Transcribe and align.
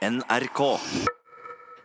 NRK. 0.00 0.60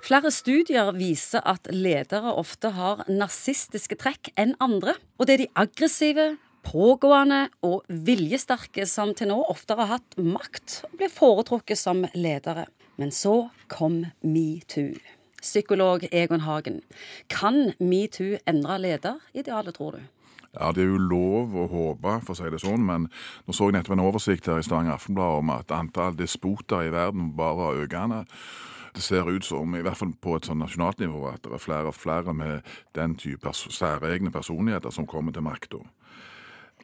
Flere 0.05 0.29
studier 0.31 0.93
viser 0.95 1.41
at 1.43 1.67
ledere 1.67 2.31
ofte 2.39 2.69
har 2.71 3.01
narsistiske 3.11 3.97
trekk 3.99 4.29
enn 4.39 4.53
andre. 4.63 4.93
Og 5.19 5.27
det 5.27 5.33
er 5.33 5.41
de 5.43 5.47
aggressive, 5.59 6.27
pågående 6.63 7.49
og 7.67 7.83
viljesterke 8.07 8.87
som 8.87 9.11
til 9.19 9.33
nå 9.33 9.41
oftere 9.51 9.83
har 9.83 9.99
hatt 9.99 10.15
makt 10.15 10.79
og 10.87 10.95
blir 11.01 11.11
foretrukket 11.11 11.81
som 11.81 12.05
ledere. 12.15 12.69
Men 12.95 13.11
så 13.11 13.49
kom 13.67 14.05
metoo. 14.23 14.95
Psykolog 15.43 16.07
Egon 16.07 16.47
Hagen. 16.47 16.79
Kan 17.27 17.73
metoo 17.83 18.39
endre 18.47 18.79
lederidealet, 18.79 19.75
tror 19.75 19.99
du? 19.99 20.14
Ja, 20.59 20.71
Det 20.71 20.83
er 20.83 20.87
jo 20.87 20.97
lov 20.97 21.55
å 21.55 21.65
håpe, 21.67 22.19
for 22.23 22.33
å 22.33 22.37
si 22.37 22.51
det 22.51 22.61
sånn, 22.63 22.85
men 22.85 23.09
nå 23.45 23.55
så 23.55 23.69
jeg 23.69 23.75
nettopp 23.75 23.97
en 23.97 24.05
oversikt 24.05 24.47
her 24.47 24.61
i 24.61 24.63
Stavanger 24.63 24.95
Aftenblad 24.95 25.41
om 25.41 25.51
at 25.55 25.73
antall 25.75 26.15
despoter 26.15 26.87
i 26.87 26.93
verden 26.93 27.33
bare 27.35 27.59
var 27.59 27.81
økende. 27.83 28.25
Det 28.95 29.03
ser 29.03 29.27
ut 29.27 29.43
som, 29.43 29.75
i 29.75 29.83
hvert 29.83 29.99
fall 29.99 30.13
på 30.23 30.37
et 30.37 30.47
sånn 30.47 30.61
nasjonalt 30.63 31.01
nivå, 31.03 31.25
at 31.27 31.43
det 31.43 31.51
er 31.51 31.59
flere 31.59 31.91
og 31.91 31.97
flere 31.97 32.31
med 32.33 32.63
den 32.95 33.17
type 33.19 33.51
særegne 33.51 34.31
personligheter 34.31 34.93
som 34.95 35.07
kommer 35.07 35.35
til 35.35 35.43
makta. 35.43 35.83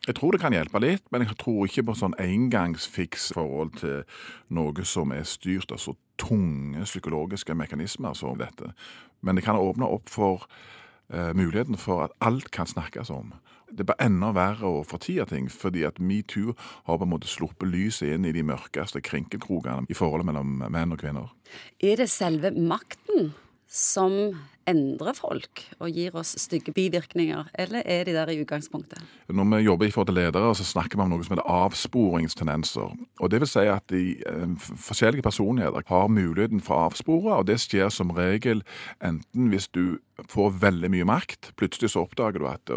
Jeg 0.07 0.17
tror 0.17 0.33
det 0.33 0.41
kan 0.41 0.53
hjelpe 0.55 0.81
litt, 0.81 1.03
men 1.13 1.23
jeg 1.23 1.37
tror 1.39 1.67
ikke 1.67 1.85
på 1.87 1.95
sånn 1.95 2.17
engangsfiks 2.19 3.29
forhold 3.37 3.75
til 3.79 4.01
noe 4.49 4.85
som 4.87 5.13
er 5.13 5.27
styrt 5.29 5.71
av 5.71 5.79
så 5.79 5.93
tunge 6.19 6.83
psykologiske 6.89 7.53
mekanismer 7.55 8.17
som 8.17 8.39
dette. 8.39 8.73
Men 9.21 9.37
det 9.37 9.45
kan 9.45 9.61
åpne 9.61 9.85
opp 9.85 10.09
for 10.09 10.47
muligheten 11.35 11.75
for 11.79 12.05
at 12.05 12.13
alt 12.23 12.51
kan 12.55 12.69
snakkes 12.69 13.09
om. 13.11 13.33
Det 13.71 13.85
blir 13.87 13.99
enda 14.03 14.31
verre 14.35 14.67
å 14.67 14.83
fortie 14.87 15.23
ting, 15.29 15.47
fordi 15.51 15.85
at 15.87 15.99
metoo 15.99 16.55
har 16.87 16.99
på 16.99 17.07
en 17.07 17.13
måte 17.13 17.29
sluppet 17.31 17.71
lyset 17.71 18.15
inn 18.15 18.27
i 18.27 18.33
de 18.35 18.43
mørkeste 18.47 19.03
krinkelkrokene 19.05 19.87
i 19.91 19.97
forholdet 19.97 20.27
mellom 20.27 20.59
menn 20.67 20.95
og 20.95 21.03
kvinner. 21.03 21.31
Er 21.79 22.01
det 22.01 22.09
selve 22.11 22.51
makten 22.55 23.31
som 23.71 24.17
endrer 24.67 25.15
folk 25.15 25.63
og 25.79 25.95
gir 25.95 26.15
oss 26.19 26.33
stygge 26.39 26.73
bivirkninger, 26.75 27.47
eller 27.63 27.85
er 27.87 28.03
de 28.05 28.13
der 28.15 28.29
i 28.29 28.37
utgangspunktet? 28.43 28.99
Når 29.31 29.47
vi 29.55 29.61
jobber 29.63 29.87
i 29.87 29.91
forhold 29.91 30.11
til 30.11 30.19
ledere, 30.19 30.51
så 30.55 30.67
snakker 30.67 30.99
vi 30.99 31.05
om 31.05 31.13
noe 31.13 31.25
som 31.25 31.35
heter 31.35 31.49
avsporingstendenser. 31.49 32.93
Og 33.19 33.31
Det 33.31 33.41
vil 33.41 33.49
si 33.49 33.65
at 33.71 33.87
de 33.89 34.03
eh, 34.19 34.53
forskjellige 34.59 35.25
personligheter 35.25 35.87
har 35.87 36.11
muligheten 36.11 36.61
for 36.61 36.75
å 36.75 36.91
avspore, 36.91 37.39
og 37.39 37.47
det 37.47 37.61
skjer 37.63 37.89
som 37.89 38.13
regel 38.15 38.63
enten 39.01 39.49
hvis 39.49 39.71
du 39.71 39.99
får 40.29 40.53
veldig 40.61 40.91
mye 40.93 41.07
makt. 41.07 41.51
Plutselig 41.59 41.93
så 41.93 42.05
oppdager 42.05 42.41
du 42.41 42.47
at 42.49 42.71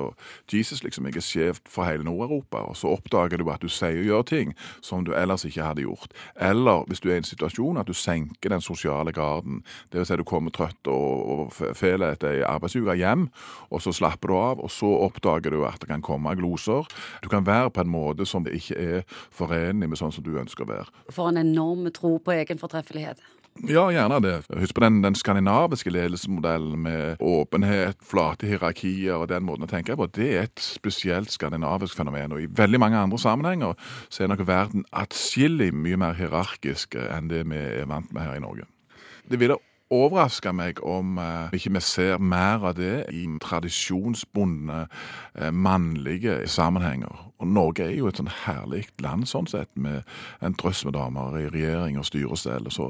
Jesus 0.53 0.83
liksom 0.85 1.09
ikke 1.09 1.21
er 1.23 1.27
skjevt 1.27 1.69
for 1.71 1.89
hele 1.89 2.07
Nord-Europa, 2.07 2.65
og 2.69 2.77
så 2.79 2.93
oppdager 2.95 3.41
du 3.41 3.49
at 3.53 3.63
du 3.65 3.69
sier 3.73 4.01
og 4.01 4.09
gjør 4.09 4.27
ting 4.31 4.55
som 4.85 5.05
du 5.05 5.13
ellers 5.17 5.45
ikke 5.49 5.65
hadde 5.65 5.85
gjort. 5.85 6.15
Eller 6.41 6.85
hvis 6.89 7.03
du 7.05 7.11
er 7.11 7.19
i 7.19 7.23
en 7.23 7.29
situasjon 7.29 7.81
at 7.81 7.91
du 7.91 7.95
senker 7.97 8.53
den 8.53 8.65
sosiale 8.65 9.13
garden. 9.13 9.63
Det 9.93 10.01
vil 10.01 10.09
si 10.09 10.19
du 10.19 10.25
kommer 10.29 10.55
trøtt 10.55 10.91
og, 10.91 11.51
og 11.51 11.77
feler 11.77 12.15
etter 12.15 12.39
ei 12.39 12.47
arbeidsuke 12.47 12.97
hjem, 12.99 13.29
og 13.71 13.83
så 13.85 13.95
slapper 13.95 14.31
du 14.31 14.37
av, 14.39 14.63
og 14.65 14.73
så 14.73 14.91
oppdager 15.07 15.55
du 15.55 15.65
at 15.69 15.81
det 15.83 15.91
kan 15.91 16.05
komme 16.05 16.35
gloser. 16.39 16.89
Du 17.23 17.31
kan 17.33 17.47
være 17.47 17.73
på 17.75 17.85
en 17.85 17.93
måte 17.93 18.27
som 18.29 18.47
ikke 18.47 18.79
er 18.79 19.21
forenlig 19.35 19.91
med 19.91 20.01
sånn 20.01 20.15
som 20.15 20.25
du 20.27 20.35
ønsker 20.41 20.67
å 20.67 20.73
være. 20.73 20.91
For 21.15 21.31
en 21.31 21.41
enorm 21.41 21.89
tro 21.95 22.17
på 22.19 22.37
egen 22.37 22.61
fortreffelighet. 22.61 23.23
Ja, 23.63 23.85
gjerne 23.95 24.19
det. 24.19 24.35
Husk 24.59 24.75
på 24.75 24.83
den, 24.83 24.99
den 25.05 25.15
skandinaviske 25.15 25.91
ledelsesmodellen 25.95 26.81
med 26.83 27.21
åpenhet, 27.23 28.01
flate 28.03 28.49
hierarkier 28.51 29.23
og 29.23 29.29
den 29.31 29.47
måten 29.47 29.67
å 29.67 29.71
tenke 29.71 29.95
på. 29.97 30.09
Det 30.11 30.27
er 30.35 30.49
et 30.49 30.63
spesielt 30.63 31.31
skandinavisk 31.31 31.97
fenomen. 31.97 32.35
Og 32.35 32.43
i 32.43 32.51
veldig 32.51 32.81
mange 32.83 32.99
andre 32.99 33.21
sammenhenger 33.21 33.79
så 34.09 34.25
er 34.25 34.33
nok 34.33 34.43
verden 34.49 34.85
atskillig 34.93 35.71
mye 35.75 36.01
mer 36.03 36.19
hierarkisk 36.19 36.99
enn 36.99 37.31
det 37.31 37.45
vi 37.47 37.63
er 37.63 37.87
vant 37.91 38.11
med 38.13 38.27
her 38.27 38.41
i 38.41 38.43
Norge. 38.43 38.67
Det 39.31 39.39
ville 39.41 39.61
overraske 39.93 40.53
meg 40.57 40.81
om 40.87 41.19
uh, 41.21 41.53
ikke 41.55 41.73
vi 41.77 41.83
ser 41.85 42.23
mer 42.23 42.65
av 42.71 42.77
det 42.79 43.07
i 43.13 43.25
tradisjonsbundne, 43.43 44.85
uh, 44.89 45.51
mannlige 45.53 46.41
sammenhenger. 46.51 47.27
Og 47.43 47.51
Norge 47.51 47.85
er 47.89 47.97
jo 47.99 48.09
et 48.09 48.21
sånn 48.21 48.33
herlig 48.45 48.87
land 49.05 49.29
sånn 49.29 49.49
sett, 49.51 49.71
med 49.77 50.07
en 50.45 50.57
drøss 50.61 50.85
med 50.89 50.97
damer 50.97 51.37
i 51.41 51.49
regjering 51.51 51.99
og 52.01 52.09
styrestell. 52.09 52.71
Så, 52.73 52.89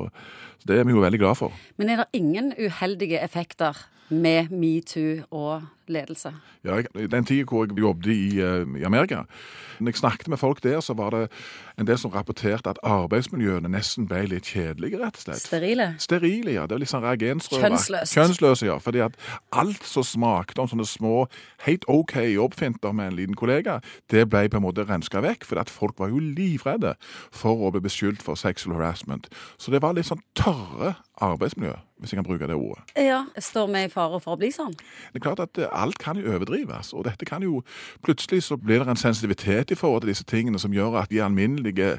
så 0.60 0.70
det 0.70 0.78
er 0.78 0.86
vi 0.88 0.94
jo 0.94 1.02
veldig 1.04 1.22
glad 1.22 1.40
for. 1.40 1.64
Men 1.80 1.90
er 1.90 2.04
det 2.04 2.20
ingen 2.20 2.52
uheldige 2.58 3.22
effekter 3.24 3.86
med 4.14 4.50
metoo 4.50 5.22
og 5.30 5.62
ledelse? 5.88 6.32
Ja, 6.64 6.78
I 6.80 7.06
den 7.12 7.26
tida 7.28 7.44
hvor 7.48 7.66
jeg 7.66 7.78
jobbet 7.78 8.06
i, 8.06 8.40
uh, 8.40 8.64
i 8.78 8.84
Amerika, 8.86 9.24
når 9.78 9.90
jeg 9.90 10.00
snakket 10.00 10.28
med 10.28 10.40
folk 10.40 10.62
der, 10.62 10.80
så 10.80 10.94
var 10.94 11.10
det 11.10 11.28
en 11.78 11.86
del 11.86 11.98
som 11.98 12.10
rapporterte 12.10 12.70
at 12.70 12.78
arbeidsmiljøene 12.82 13.68
nesten 13.68 14.06
ble 14.08 14.22
litt 14.30 14.48
kjedelige, 14.48 15.00
rett 15.02 15.18
og 15.18 15.26
slett. 15.26 15.42
Sterile? 15.42 15.88
Sterile, 15.98 16.54
ja. 16.54 16.64
Det 16.64 16.76
var 16.76 16.82
litt 16.84 16.92
sånn 16.92 17.04
reagensrøra. 17.04 17.68
Kjønnsløst. 17.68 18.16
Kjønnsløse, 18.16 18.68
ja. 18.70 18.78
Fordi 18.80 19.02
at 19.04 19.18
alt 19.52 19.84
som 19.88 20.06
smakte 20.06 20.62
om 20.62 20.70
sånne 20.70 20.88
små, 20.88 21.26
helt 21.66 21.84
OK 21.90 22.16
jobbfinter 22.32 22.94
med 22.96 23.12
en 23.12 23.18
liten 23.18 23.38
kollega, 23.38 23.80
det 24.12 24.28
ble 24.32 24.46
på 24.48 24.60
en 24.60 24.66
måte 24.66 24.86
renska 24.88 25.20
vekk, 25.24 25.44
fordi 25.48 25.64
at 25.66 25.72
folk 25.72 25.98
var 26.00 26.12
jo 26.14 26.22
livredde 26.22 26.94
for 27.34 27.66
å 27.66 27.74
bli 27.74 27.84
beskyldt 27.84 28.24
for 28.24 28.40
sexual 28.40 28.78
harassment. 28.78 29.28
Så 29.58 29.74
det 29.74 29.82
var 29.84 29.98
litt 29.98 30.08
sånn 30.08 30.22
tørre 30.38 30.94
arbeidsmiljø, 31.22 31.76
hvis 32.04 32.14
jeg 32.14 32.20
kan 32.20 32.26
bruke 32.26 32.48
det 32.48 32.56
ordet. 32.56 32.84
Ja, 33.00 33.24
Står 33.38 33.70
vi 33.72 33.84
i 33.86 33.90
fare 33.92 34.20
for 34.22 34.36
å 34.36 34.40
bli 34.40 34.50
sånn? 34.54 34.74
Det 34.76 35.20
er 35.20 35.24
klart 35.24 35.42
at 35.42 35.58
eh, 35.58 35.70
alt 35.72 35.98
kan 36.02 36.20
jo 36.20 36.30
overdrives, 36.34 36.92
og 36.94 37.06
dette 37.08 37.26
kan 37.28 37.44
jo 37.44 37.62
Plutselig 38.04 38.42
så 38.44 38.56
blir 38.60 38.82
det 38.82 38.92
en 38.92 39.00
sensitivitet 39.00 39.72
i 39.72 39.78
forhold 39.78 40.04
til 40.04 40.12
disse 40.12 40.26
tingene 40.28 40.58
som 40.60 40.72
gjør 40.74 40.98
at 41.02 41.12
de 41.12 41.22
alminnelige 41.24 41.94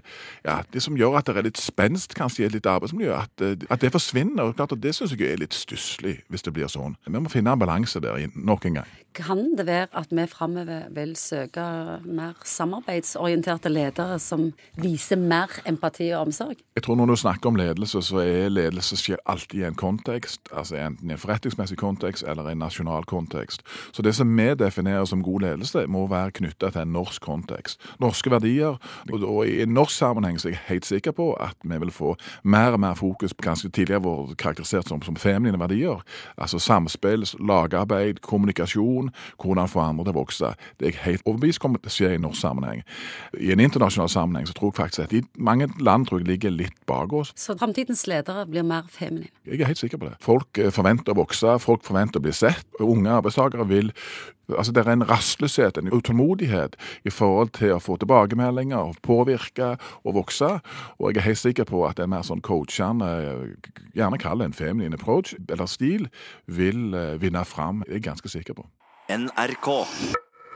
Ja, 0.46 0.62
det 0.74 0.84
som 0.86 0.98
gjør 0.98 1.18
at 1.20 1.30
det 1.30 1.38
er 1.38 1.48
litt 1.48 1.62
spenst 1.62 2.16
kanskje 2.18 2.44
i 2.44 2.48
et 2.50 2.58
litt 2.58 2.70
arbeidsmiljø, 2.70 3.14
at, 3.16 3.42
eh, 3.42 3.58
at 3.70 3.82
det 3.82 3.94
forsvinner. 3.96 4.44
og 4.44 4.56
klart 4.56 4.72
at 4.72 4.82
Det 4.82 4.96
syns 4.96 5.16
jeg 5.16 5.32
er 5.32 5.42
litt 5.42 5.54
stusslig, 5.54 6.22
hvis 6.30 6.46
det 6.46 6.54
blir 6.54 6.70
sånn. 6.72 6.96
Vi 7.06 7.20
må 7.20 7.30
finne 7.30 7.52
en 7.52 7.60
balanse 7.60 8.00
der 8.00 8.28
nok 8.36 8.66
en 8.66 8.82
gang. 8.82 9.05
Kan 9.16 9.56
det 9.56 9.64
være 9.68 9.88
at 9.96 10.12
vi 10.12 10.26
framover 10.28 10.90
vil 10.92 11.16
søke 11.16 11.64
mer 12.04 12.34
samarbeidsorienterte 12.44 13.70
ledere 13.72 14.20
som 14.20 14.50
viser 14.76 15.16
mer 15.16 15.54
empati 15.68 16.10
og 16.10 16.26
omsorg? 16.28 16.60
Jeg 16.76 16.84
tror 16.84 16.96
når 17.00 17.06
du 17.06 17.16
snakker 17.16 17.50
om 17.50 17.56
ledelse, 17.56 18.02
så 18.02 18.20
er 18.20 18.50
ledelse 18.52 18.98
skjer 19.00 19.22
alltid 19.26 19.62
i 19.62 19.64
en 19.70 19.76
kontekst. 19.76 20.42
altså 20.52 20.76
Enten 20.76 21.10
i 21.10 21.14
en 21.14 21.20
forretningsmessig 21.20 21.78
kontekst 21.78 22.26
eller 22.28 22.50
en 22.50 22.58
nasjonal 22.58 23.06
kontekst. 23.08 23.64
Så 23.94 24.02
det 24.02 24.16
som 24.16 24.38
vi 24.38 24.54
definerer 24.54 25.06
som 25.06 25.24
god 25.24 25.42
ledelse, 25.42 25.86
må 25.88 26.08
være 26.08 26.32
knytta 26.32 26.70
til 26.70 26.82
en 26.82 26.94
norsk 26.94 27.22
kontekst. 27.22 27.80
Norske 28.00 28.32
verdier. 28.32 28.76
Og 29.14 29.48
i 29.48 29.66
norsk 29.66 29.96
sammenheng 29.96 30.42
så 30.42 30.48
er 30.48 30.58
jeg 30.58 30.64
helt 30.68 30.86
sikker 30.86 31.12
på 31.12 31.34
at 31.34 31.56
vi 31.64 31.80
vil 31.80 31.92
få 31.92 32.16
mer 32.44 32.76
og 32.76 32.80
mer 32.80 32.94
fokus 32.94 33.34
på 33.34 33.48
ganske 33.48 33.70
tidligere 33.70 34.04
vært 34.04 34.38
karakterisert 34.38 34.90
som, 34.92 35.02
som 35.02 35.16
feminine 35.16 35.60
verdier. 35.60 36.04
Altså 36.38 36.60
samspill, 36.60 37.24
lagarbeid, 37.40 38.20
kommunikasjon, 38.22 39.05
hvordan 39.42 39.72
forandre 39.72 40.08
det 40.10 40.16
vokse. 40.16 40.54
Det 40.80 40.90
er 40.90 40.94
jeg 40.94 41.04
helt 41.06 41.26
overbevist 41.26 41.62
kommer 41.64 41.82
til 41.82 41.92
å 41.92 41.96
skje 41.96 42.12
i 42.16 42.22
norsk 42.22 42.42
sammenheng. 42.42 42.84
I 43.40 43.52
en 43.56 43.64
internasjonal 43.64 44.12
sammenheng 44.12 44.50
så 44.50 44.56
tror 44.58 44.72
jeg 44.72 44.80
faktisk 44.82 45.06
at 45.08 45.16
de, 45.16 45.24
mange 45.38 45.70
land 45.80 46.08
tror 46.08 46.22
jeg 46.22 46.30
ligger 46.30 46.54
litt 46.54 46.78
bak 46.90 47.14
oss. 47.14 47.34
Så 47.40 47.58
framtidens 47.60 48.06
ledere 48.10 48.46
blir 48.50 48.66
mer 48.68 48.88
feminine? 48.92 49.34
Jeg 49.46 49.62
er 49.62 49.72
helt 49.72 49.82
sikker 49.82 50.02
på 50.02 50.10
det. 50.10 50.16
Folk 50.24 50.62
eh, 50.62 50.72
forventer 50.74 51.16
å 51.16 51.22
vokse, 51.22 51.58
folk 51.64 51.86
forventer 51.86 52.22
å 52.22 52.26
bli 52.26 52.36
sett. 52.36 52.66
Unge 52.84 53.20
arbeidstakere 53.20 53.68
vil 53.70 53.94
Altså 54.50 54.72
Det 54.72 54.88
er 54.88 54.92
en 54.92 55.10
rastløshet, 55.10 55.78
en 55.78 55.94
utålmodighet 55.94 56.76
i 57.06 57.10
forhold 57.10 57.50
til 57.58 57.74
å 57.74 57.80
få 57.82 57.98
tilbakemeldinger, 57.98 58.78
og 58.78 59.00
påvirke 59.02 59.72
og 60.04 60.14
vokse. 60.20 60.60
Og 61.00 61.10
jeg 61.10 61.18
er 61.18 61.28
helt 61.30 61.42
sikker 61.42 61.64
på 61.70 61.82
at 61.88 62.00
en 62.00 62.12
mer 62.14 62.22
sånn 62.22 62.44
coachende, 62.46 63.10
gjerne 63.98 64.22
kall 64.22 64.44
det 64.44 64.52
en 64.52 64.58
feminin 64.58 64.94
approach, 64.94 65.34
eller 65.50 65.66
stil, 65.66 66.10
vil 66.46 66.94
eh, 66.94 67.16
vinne 67.22 67.46
fram. 67.46 67.84
Jeg 67.88 68.04
er 68.04 68.10
ganske 68.12 68.30
sikker 68.30 68.54
på. 68.54 68.68
NRK. 69.06 69.68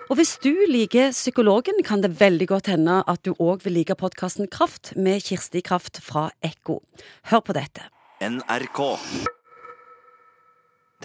Og 0.09 0.17
hvis 0.17 0.31
du 0.41 0.49
liker 0.71 1.11
Psykologen, 1.13 1.83
kan 1.85 2.01
det 2.01 2.15
veldig 2.17 2.47
godt 2.49 2.71
hende 2.71 2.95
at 3.05 3.21
du 3.21 3.35
òg 3.37 3.61
vil 3.61 3.75
like 3.77 3.93
podkasten 3.93 4.49
Kraft 4.49 4.95
med 4.97 5.21
Kirsti 5.21 5.61
Kraft 5.61 6.01
fra 6.01 6.31
Ekko. 6.41 6.79
Hør 7.29 7.43
på 7.45 7.53
dette. 7.53 7.85
NRK. 8.25 8.81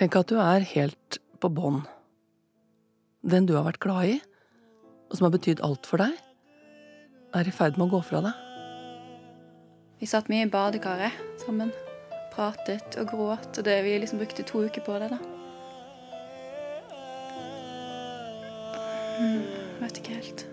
Tenk 0.00 0.16
at 0.16 0.32
du 0.32 0.40
er 0.40 0.64
helt 0.72 1.20
på 1.44 1.52
bånn. 1.52 1.82
Den 3.20 3.44
du 3.44 3.58
har 3.58 3.68
vært 3.68 3.82
glad 3.84 4.14
i, 4.14 4.16
og 5.12 5.18
som 5.18 5.28
har 5.28 5.36
betydd 5.36 5.60
alt 5.68 5.84
for 5.84 6.00
deg, 6.00 6.16
er 7.36 7.44
i 7.44 7.52
ferd 7.52 7.76
med 7.76 7.90
å 7.90 7.98
gå 7.98 8.02
fra 8.08 8.24
deg. 8.24 8.40
Vi 10.00 10.08
satt 10.08 10.32
mye 10.32 10.48
i 10.48 10.50
badekaret 10.50 11.44
sammen. 11.44 11.76
Pratet 12.32 12.96
og 12.98 13.12
gråt, 13.12 13.52
og 13.52 13.68
det 13.68 13.82
vi 13.84 13.98
liksom 14.00 14.24
brukte 14.24 14.48
to 14.48 14.64
uker 14.64 14.88
på 14.88 14.96
det, 15.04 15.12
da. 15.12 15.33
Hmm, 19.14 19.42
vet 19.80 20.00
ikke 20.00 20.18
helt. 20.18 20.46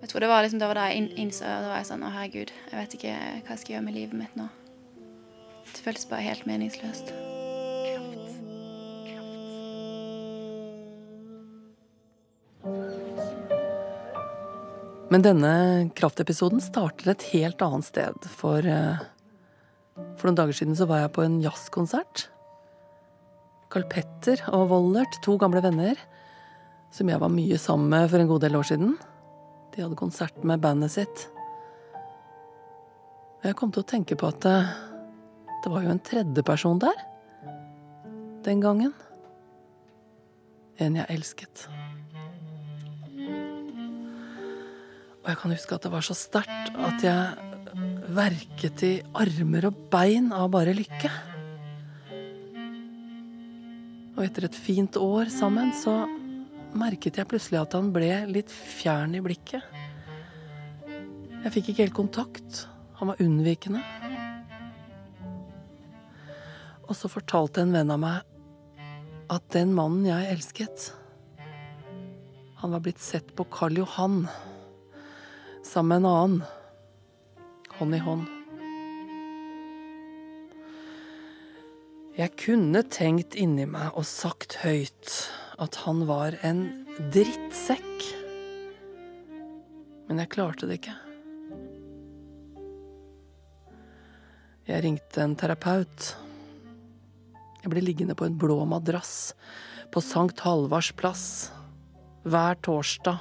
Jeg 0.00 0.10
tror 0.10 0.24
det 0.24 0.30
var 0.30 0.42
liksom 0.42 0.58
det 0.58 0.68
var 0.70 0.78
da 0.80 0.88
jeg 0.90 1.10
innså 1.22 1.46
og 1.46 1.64
Da 1.64 1.68
var 1.70 1.82
jeg 1.82 1.90
sånn 1.90 2.02
Å, 2.02 2.12
herregud, 2.16 2.50
jeg 2.50 2.78
vet 2.80 2.94
ikke 2.96 3.12
hva 3.14 3.52
jeg 3.52 3.62
skal 3.62 3.74
gjøre 3.76 3.86
med 3.86 3.98
livet 3.98 4.18
mitt 4.18 4.38
nå. 4.38 4.48
Det 5.70 5.84
føltes 5.84 6.08
bare 6.10 6.26
helt 6.26 6.48
meningsløst. 6.50 7.12
Men 15.10 15.24
denne 15.26 15.54
kraftepisoden 15.98 16.62
starter 16.62 17.10
et 17.10 17.24
helt 17.32 17.62
annet 17.66 17.86
sted, 17.86 18.28
for 18.38 18.62
uh, 18.62 19.00
For 20.18 20.28
noen 20.28 20.38
dager 20.38 20.54
siden 20.56 20.76
så 20.78 20.86
var 20.90 21.02
jeg 21.02 21.14
på 21.16 21.24
en 21.26 21.40
jazzkonsert. 21.42 22.28
Carl 23.70 23.86
Petter 23.90 24.42
og 24.54 24.70
Wollert, 24.70 25.18
to 25.22 25.34
gamle 25.38 25.62
venner, 25.64 25.98
som 26.94 27.10
jeg 27.10 27.22
var 27.22 27.32
mye 27.32 27.58
sammen 27.60 27.90
med 27.92 28.08
for 28.10 28.22
en 28.22 28.30
god 28.30 28.44
del 28.44 28.58
år 28.58 28.66
siden. 28.72 28.96
De 29.74 29.84
hadde 29.84 29.98
konsert 29.98 30.42
med 30.46 30.62
bandet 30.62 30.94
sitt. 30.94 31.26
Og 33.40 33.46
jeg 33.48 33.56
kom 33.56 33.70
til 33.72 33.84
å 33.84 33.90
tenke 33.92 34.18
på 34.18 34.28
at 34.28 34.40
det, 34.44 34.56
det 35.64 35.70
var 35.72 35.86
jo 35.86 35.92
en 35.94 36.02
tredjeperson 36.04 36.82
der. 36.82 37.04
Den 38.44 38.60
gangen. 38.64 38.92
En 40.80 40.98
jeg 40.98 41.08
elsket. 41.12 41.68
Og 45.20 45.28
jeg 45.28 45.38
kan 45.40 45.54
huske 45.54 45.76
at 45.76 45.86
det 45.86 45.92
var 45.92 46.04
så 46.04 46.16
sterkt 46.16 46.70
at 46.80 47.04
jeg 47.04 47.48
verket 48.16 48.82
i 48.82 48.94
armer 49.14 49.68
og 49.68 49.82
bein 49.92 50.32
av 50.34 50.48
bare 50.52 50.74
lykke. 50.74 51.10
Og 54.16 54.24
etter 54.26 54.48
et 54.48 54.56
fint 54.56 54.96
år 55.00 55.30
sammen 55.32 55.70
så 55.76 56.02
merket 56.78 57.18
jeg 57.18 57.28
plutselig 57.30 57.60
at 57.60 57.74
han 57.76 57.90
ble 57.94 58.10
litt 58.30 58.50
fjern 58.52 59.14
i 59.18 59.22
blikket. 59.24 59.64
Jeg 61.40 61.52
fikk 61.54 61.72
ikke 61.72 61.86
helt 61.86 61.96
kontakt. 61.96 62.64
Han 63.00 63.10
var 63.10 63.22
unnvikende. 63.24 63.80
Og 66.90 66.96
så 66.98 67.08
fortalte 67.10 67.62
en 67.64 67.72
venn 67.74 67.92
av 67.94 68.00
meg 68.02 68.26
at 69.30 69.46
den 69.54 69.70
mannen 69.76 70.08
jeg 70.08 70.26
elsket, 70.32 70.90
han 72.60 72.74
var 72.74 72.82
blitt 72.84 73.00
sett 73.00 73.30
på 73.38 73.46
Karl 73.48 73.78
Johan 73.78 74.26
sammen 75.64 76.02
med 76.02 76.02
en 76.02 76.08
annen 76.10 76.42
hånd 77.78 77.96
i 77.96 78.00
hånd. 78.04 78.26
Jeg 82.18 82.34
kunne 82.42 82.82
tenkt 82.92 83.38
inni 83.38 83.64
meg 83.70 83.94
og 83.96 84.04
sagt 84.04 84.58
høyt 84.60 85.14
at 85.60 85.76
han 85.84 86.06
var 86.08 86.36
en 86.46 86.64
drittsekk. 87.12 88.06
Men 90.08 90.22
jeg 90.22 90.32
klarte 90.32 90.68
det 90.68 90.80
ikke. 90.80 90.96
Jeg 94.70 94.84
ringte 94.86 95.22
en 95.22 95.36
terapeut. 95.38 96.10
Jeg 97.60 97.72
ble 97.72 97.82
liggende 97.84 98.16
på 98.16 98.24
en 98.24 98.38
blå 98.40 98.62
madrass 98.68 99.32
på 99.92 100.02
Sankt 100.04 100.40
Halvards 100.46 100.92
plass 100.96 101.24
hver 102.22 102.56
torsdag 102.64 103.20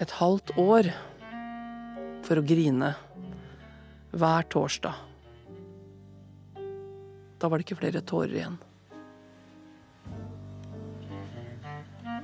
et 0.00 0.12
halvt 0.18 0.54
år 0.60 0.88
for 2.24 2.40
å 2.40 2.46
grine 2.46 2.94
hver 4.14 4.46
torsdag. 4.50 4.94
Da 7.38 7.50
var 7.50 7.58
det 7.58 7.66
ikke 7.66 7.82
flere 7.82 8.04
tårer 8.06 8.38
igjen. 8.38 8.62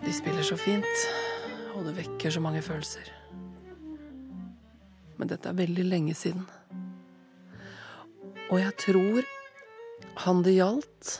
De 0.00 0.12
spiller 0.17 0.43
så 0.47 0.56
fint, 0.56 1.02
og 1.76 1.85
det 1.87 1.97
vekker 1.99 2.32
så 2.32 2.41
mange 2.43 2.62
følelser. 2.64 3.11
Men 5.20 5.29
dette 5.29 5.50
er 5.50 5.58
veldig 5.58 5.85
lenge 5.85 6.14
siden. 6.17 6.47
Og 8.50 8.56
jeg 8.62 8.73
tror 8.81 9.29
han 10.25 10.41
det 10.47 10.56
gjaldt, 10.56 11.12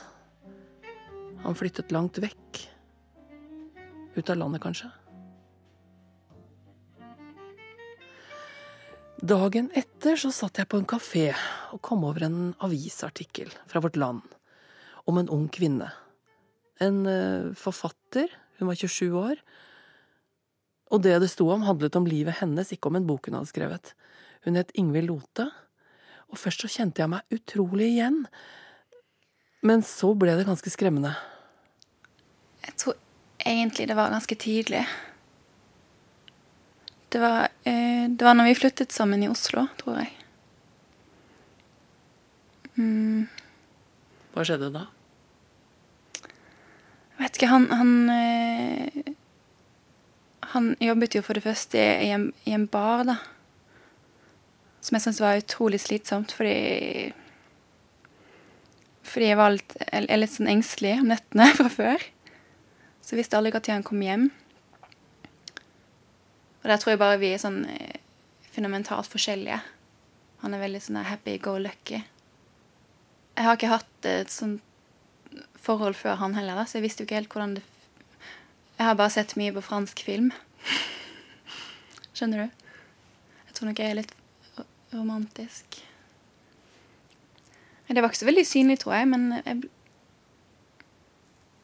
han 1.45 1.57
flyttet 1.57 1.93
langt 1.93 2.17
vekk. 2.21 2.65
Ut 4.17 4.29
av 4.33 4.41
landet, 4.41 4.61
kanskje. 4.65 4.89
Dagen 9.21 9.69
etter 9.77 10.17
så 10.17 10.33
satt 10.33 10.57
jeg 10.57 10.65
på 10.65 10.79
en 10.81 10.89
kafé 10.89 11.27
og 11.71 11.81
kom 11.85 12.01
over 12.07 12.25
en 12.25 12.39
avisartikkel 12.65 13.51
fra 13.69 13.81
Vårt 13.83 13.99
Land 14.01 14.25
om 15.05 15.19
en 15.21 15.29
ung 15.29 15.45
kvinne. 15.53 15.91
En 16.81 17.03
uh, 17.05 17.53
forfatter, 17.53 18.33
hun 18.61 18.69
var 18.71 18.79
27 18.79 19.17
år. 19.17 19.41
Og 20.91 21.03
det 21.03 21.17
det 21.23 21.31
sto 21.31 21.47
om, 21.49 21.65
handlet 21.65 21.95
om 21.97 22.07
livet 22.07 22.39
hennes, 22.41 22.71
ikke 22.73 22.91
om 22.91 22.99
en 22.99 23.07
bok 23.07 23.27
hun 23.27 23.39
hadde 23.39 23.51
skrevet. 23.51 23.93
Hun 24.45 24.59
het 24.59 24.73
Ingvild 24.77 25.11
Lote, 25.11 25.47
og 26.31 26.39
først 26.39 26.63
så 26.63 26.71
kjente 26.71 27.03
jeg 27.03 27.11
meg 27.11 27.35
utrolig 27.35 27.91
igjen. 27.93 28.23
Men 29.65 29.83
så 29.85 30.13
ble 30.17 30.35
det 30.37 30.47
ganske 30.47 30.71
skremmende. 30.73 31.13
Jeg 32.65 32.77
tror 32.81 32.97
egentlig 33.45 33.87
det 33.89 33.97
var 33.97 34.13
ganske 34.13 34.37
tidlig. 34.39 34.85
Det 37.11 37.19
var, 37.19 37.49
eh, 37.67 38.07
det 38.07 38.25
var 38.25 38.33
når 38.33 38.51
vi 38.51 38.55
flyttet 38.55 38.91
sammen 38.91 39.23
i 39.23 39.29
Oslo, 39.29 39.67
tror 39.77 39.99
jeg. 39.99 40.11
Mm. 42.77 43.27
Hva 44.31 44.45
skjedde 44.47 44.71
da? 44.71 44.85
Vet 47.21 47.37
ikke, 47.37 47.51
han 47.51 47.67
Han, 47.69 48.09
eh, 48.09 49.13
han 50.53 50.75
jobbet 50.81 51.15
jo 51.15 51.21
for 51.21 51.37
det 51.37 51.45
første 51.45 51.77
i 51.77 52.09
en, 52.11 52.31
i 52.45 52.55
en 52.57 52.67
bar, 52.67 53.05
da. 53.07 53.17
Som 54.81 54.97
jeg 54.97 55.05
syntes 55.05 55.21
var 55.21 55.41
utrolig 55.41 55.79
slitsomt, 55.83 56.33
fordi 56.33 57.13
Fordi 59.05 59.27
jeg 59.27 59.37
var 59.37 59.53
litt, 59.53 59.75
er 59.91 60.17
litt 60.17 60.33
sånn 60.33 60.49
engstelig 60.49 60.95
om 61.01 61.11
nettene 61.11 61.49
fra 61.59 61.69
før. 61.69 62.05
Så 63.01 63.13
jeg 63.13 63.23
visste 63.23 63.37
aldri 63.37 63.51
når 63.51 63.73
han 63.73 63.83
kom 63.85 64.01
hjem. 64.01 64.29
Og 66.61 66.69
der 66.69 66.77
tror 66.77 66.93
jeg 66.93 67.01
bare 67.01 67.19
vi 67.19 67.33
er 67.33 67.41
sånn 67.41 67.65
eh, 67.65 67.97
fundamentalt 68.53 69.09
forskjellige. 69.09 69.59
Han 70.41 70.53
er 70.53 70.61
veldig 70.63 70.81
sånn 70.85 71.01
happy 71.03 71.37
go 71.41 71.57
lucky. 71.59 72.01
Jeg 73.35 73.45
har 73.47 73.57
ikke 73.57 73.73
hatt 73.73 74.07
et 74.09 74.31
sånt 74.31 74.61
forhold 75.61 75.95
før 75.99 76.17
han 76.21 76.35
heller, 76.35 76.57
da, 76.57 76.65
så 76.65 76.79
jeg 76.79 76.87
visste 76.87 77.03
jo 77.03 77.09
ikke 77.09 77.19
helt 77.21 77.33
hvordan 77.33 77.55
det 77.59 77.67
Jeg 78.77 78.87
har 78.87 78.97
bare 78.97 79.13
sett 79.13 79.35
mye 79.37 79.53
på 79.53 79.61
fransk 79.61 79.99
film. 80.01 80.31
Skjønner 82.17 82.47
du? 82.47 82.67
Jeg 83.45 83.53
tror 83.53 83.67
nok 83.69 83.79
jeg 83.79 83.91
er 83.91 83.99
litt 83.99 84.13
romantisk. 84.93 85.77
Det 87.91 88.01
var 88.01 88.09
ikke 88.09 88.21
så 88.23 88.25
veldig 88.25 88.45
synlig, 88.47 88.79
tror 88.79 88.95
jeg, 88.95 89.07
men 89.11 89.33
jeg, 89.35 89.57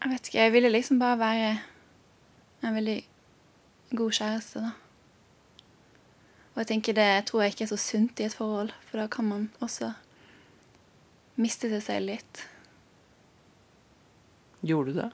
jeg 0.04 0.12
vet 0.12 0.28
ikke. 0.28 0.42
Jeg 0.44 0.54
ville 0.54 0.70
liksom 0.70 1.00
bare 1.00 1.20
være 1.20 1.54
en 2.68 2.76
veldig 2.76 2.98
god 3.96 4.12
kjæreste, 4.20 4.66
da. 4.66 4.72
Og 6.54 6.62
jeg 6.64 6.68
tenker 6.72 6.98
det 6.98 7.26
tror 7.30 7.44
jeg 7.44 7.54
ikke 7.54 7.64
er 7.68 7.72
så 7.72 7.78
sunt 7.78 8.20
i 8.20 8.26
et 8.26 8.36
forhold, 8.36 8.72
for 8.90 9.00
da 9.00 9.08
kan 9.08 9.28
man 9.30 9.50
også 9.62 9.92
miste 11.38 11.70
seg 11.70 11.84
selv 11.86 12.12
litt. 12.12 12.44
Gjorde 14.68 14.94
du 14.94 15.00
det? 15.00 15.12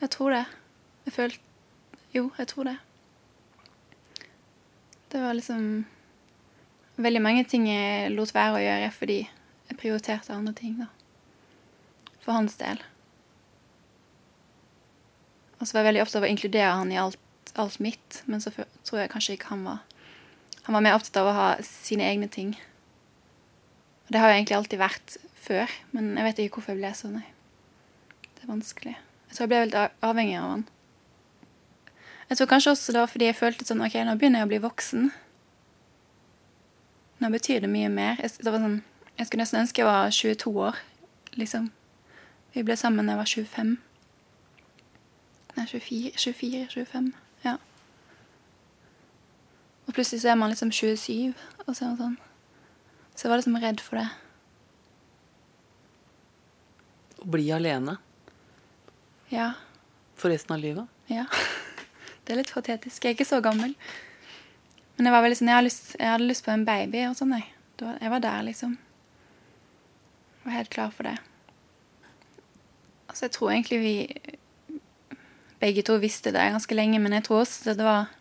Jeg 0.00 0.12
tror 0.14 0.32
det. 0.32 0.44
Jeg 1.06 1.14
følte 1.16 1.42
Jo, 2.14 2.30
jeg 2.38 2.48
tror 2.48 2.68
det. 2.70 2.76
Det 5.12 5.20
var 5.20 5.36
liksom 5.36 5.84
Veldig 6.96 7.20
mange 7.20 7.44
ting 7.44 7.66
jeg 7.68 8.12
lot 8.14 8.32
være 8.32 8.56
å 8.56 8.62
gjøre 8.62 8.92
fordi 8.96 9.18
jeg 9.66 9.76
prioriterte 9.76 10.32
andre 10.32 10.54
ting, 10.56 10.78
da. 10.80 10.86
For 12.24 12.32
hans 12.32 12.56
del. 12.56 12.80
Og 15.58 15.66
så 15.66 15.74
var 15.74 15.82
jeg 15.82 15.88
veldig 15.90 16.04
opptatt 16.06 16.22
av 16.22 16.24
å 16.24 16.30
inkludere 16.30 16.70
han 16.78 16.94
i 16.94 16.96
alt, 17.02 17.20
alt 17.60 17.76
mitt, 17.84 18.22
men 18.24 18.40
så 18.40 18.52
tror 18.54 19.02
jeg 19.02 19.12
kanskje 19.12 19.36
ikke 19.36 19.50
han 19.50 19.66
var 19.66 19.82
han 20.66 20.74
var 20.74 20.82
mer 20.82 20.96
opptatt 20.98 21.20
av 21.20 21.28
å 21.30 21.36
ha 21.36 21.50
sine 21.62 22.08
egne 22.10 22.26
ting. 22.26 22.56
Og 24.06 24.08
det 24.10 24.18
har 24.18 24.32
jo 24.32 24.34
egentlig 24.34 24.56
alltid 24.56 24.80
vært 24.80 25.12
før, 25.38 25.70
men 25.94 26.16
jeg 26.18 26.26
vet 26.26 26.40
ikke 26.42 26.58
hvorfor 26.58 26.74
jeg 26.74 26.80
ble 26.80 26.90
sånn. 26.98 27.20
Nei. 27.20 27.35
Vanskelig. 28.46 28.96
Jeg 29.26 29.36
tror 29.36 29.44
jeg 29.44 29.52
ble 29.52 29.62
veldig 29.64 29.84
avhengig 30.06 30.36
av 30.38 30.50
han. 30.52 30.66
Jeg 32.28 32.38
tror 32.38 32.50
kanskje 32.50 32.74
også 32.74 32.94
var 32.96 33.10
fordi 33.10 33.28
jeg 33.28 33.38
følte 33.38 33.66
sånn 33.66 33.82
OK, 33.86 33.96
nå 34.02 34.16
begynner 34.18 34.42
jeg 34.42 34.48
å 34.48 34.50
bli 34.50 34.60
voksen. 34.64 35.08
Nå 37.22 37.30
betyr 37.32 37.62
det 37.64 37.70
mye 37.70 37.90
mer. 37.92 38.18
Jeg, 38.22 38.34
det 38.42 38.52
sånn, 38.52 38.80
jeg 39.16 39.28
skulle 39.28 39.44
nesten 39.44 39.62
ønske 39.62 39.82
jeg 39.82 39.88
var 39.88 40.10
22 40.12 40.52
år, 40.68 40.80
liksom. 41.38 41.70
Vi 42.54 42.64
ble 42.66 42.76
sammen 42.78 43.06
da 43.06 43.14
jeg 43.14 43.22
var 43.22 43.30
25. 43.30 43.72
Nei, 45.56 45.66
24, 45.70 46.12
24 46.20 46.66
25. 46.74 47.10
Ja. 47.46 47.56
Og 49.86 49.94
plutselig 49.94 50.22
så 50.24 50.32
er 50.32 50.40
man 50.40 50.52
liksom 50.52 50.72
27, 50.74 51.32
og 51.64 51.70
så 51.70 51.86
er 51.86 51.92
man 51.92 52.00
sånn. 52.00 52.16
Så 53.14 53.26
jeg 53.26 53.32
var 53.32 53.40
liksom 53.40 53.60
redd 53.62 53.80
for 53.80 54.02
det. 54.02 54.08
Å 57.22 57.30
bli 57.32 57.46
alene? 57.54 57.96
Ja. 59.28 59.52
For 60.16 60.30
resten 60.30 60.54
av 60.56 60.62
livet? 60.62 60.86
Ja. 61.06 61.26
Det 62.26 62.34
er 62.34 62.40
litt 62.40 62.50
patetisk. 62.50 63.04
Jeg 63.04 63.12
er 63.12 63.14
ikke 63.14 63.28
så 63.28 63.38
gammel. 63.42 63.76
Men 64.96 65.06
jeg 65.06 65.14
var 65.14 65.22
veldig 65.22 65.36
sånn, 65.38 65.50
jeg, 65.52 65.58
hadde 65.58 65.68
lyst, 65.68 65.92
jeg 65.94 66.10
hadde 66.10 66.26
lyst 66.26 66.44
på 66.46 66.50
en 66.50 66.64
baby 66.66 67.04
og 67.06 67.14
sånn. 67.18 67.36
Jeg. 67.36 67.46
jeg 68.00 68.10
var 68.10 68.22
der, 68.24 68.42
liksom. 68.48 68.72
Jeg 70.40 70.48
var 70.48 70.56
helt 70.56 70.72
klar 70.72 70.90
for 70.94 71.06
det. 71.06 71.14
Altså, 73.06 73.28
jeg 73.28 73.34
tror 73.36 73.52
egentlig 73.52 73.78
vi 73.84 73.94
begge 75.62 75.84
to 75.86 76.00
visste 76.02 76.32
det 76.34 76.50
ganske 76.52 76.76
lenge, 76.76 76.98
men 77.00 77.14
jeg 77.16 77.26
tror 77.28 77.44
også 77.44 77.74
det 77.74 77.86
var 77.86 78.12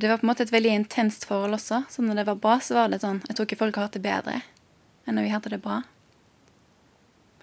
Det 0.00 0.08
var 0.08 0.16
på 0.16 0.24
en 0.24 0.30
måte 0.30 0.46
et 0.46 0.52
veldig 0.52 0.70
intenst 0.72 1.26
forhold 1.28 1.58
også. 1.58 1.82
Så 1.90 2.02
når 2.02 2.22
det 2.22 2.26
var 2.30 2.38
bra, 2.40 2.54
så 2.64 2.78
var 2.78 2.88
det 2.88 3.02
sånn 3.02 3.18
Jeg 3.26 3.36
tror 3.36 3.48
ikke 3.48 3.58
folk 3.60 3.76
har 3.76 3.88
hatt 3.88 3.98
det 3.98 4.04
bedre 4.06 4.38
enn 5.04 5.18
når 5.18 5.26
vi 5.26 5.32
hadde 5.34 5.52
det 5.52 5.58
bra. 5.64 5.82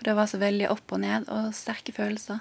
Det 0.08 0.14
var 0.16 0.30
så 0.32 0.40
veldig 0.40 0.70
opp 0.72 0.94
og 0.96 1.02
ned 1.04 1.26
og 1.28 1.50
sterke 1.52 1.92
følelser. 1.92 2.40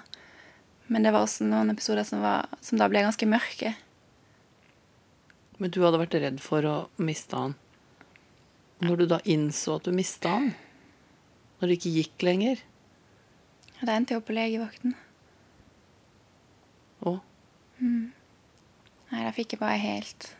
Men 0.87 1.03
det 1.03 1.11
var 1.11 1.25
også 1.25 1.43
noen 1.43 1.73
episoder 1.73 2.07
som, 2.07 2.21
var, 2.23 2.47
som 2.63 2.79
da 2.79 2.87
ble 2.87 3.01
ganske 3.03 3.27
mørke. 3.27 3.73
Men 5.59 5.73
du 5.75 5.81
hadde 5.83 5.99
vært 5.99 6.15
redd 6.15 6.39
for 6.39 6.63
å 6.63 6.75
miste 7.03 7.35
han. 7.35 7.57
Når 8.87 9.01
du 9.01 9.05
da 9.11 9.19
innså 9.27 9.75
at 9.75 9.89
du 9.89 9.91
mista 9.91 10.31
han, 10.37 10.53
når 11.59 11.67
det 11.67 11.77
ikke 11.79 11.95
gikk 11.97 12.23
lenger 12.23 12.63
Ja, 13.81 13.87
da 13.89 13.97
endte 13.97 14.13
jeg 14.13 14.21
opp 14.21 14.29
på 14.29 14.37
legevakten. 14.37 14.95
Å, 17.03 17.17
Nei, 17.81 19.23
da 19.23 19.33
fikk 19.35 19.57
jeg 19.57 19.61
bare 19.61 19.81
helt 19.81 20.31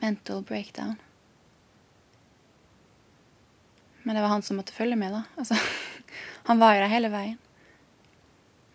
mental 0.00 0.40
breakdown. 0.46 0.96
Men 4.04 4.16
det 4.16 4.22
var 4.22 4.32
han 4.32 4.42
som 4.46 4.58
måtte 4.60 4.76
følge 4.76 4.96
med, 4.96 5.12
da. 5.12 5.24
Altså, 5.40 5.58
han 6.48 6.62
var 6.62 6.76
jo 6.76 6.84
der 6.84 6.94
hele 6.94 7.12
veien. 7.12 7.38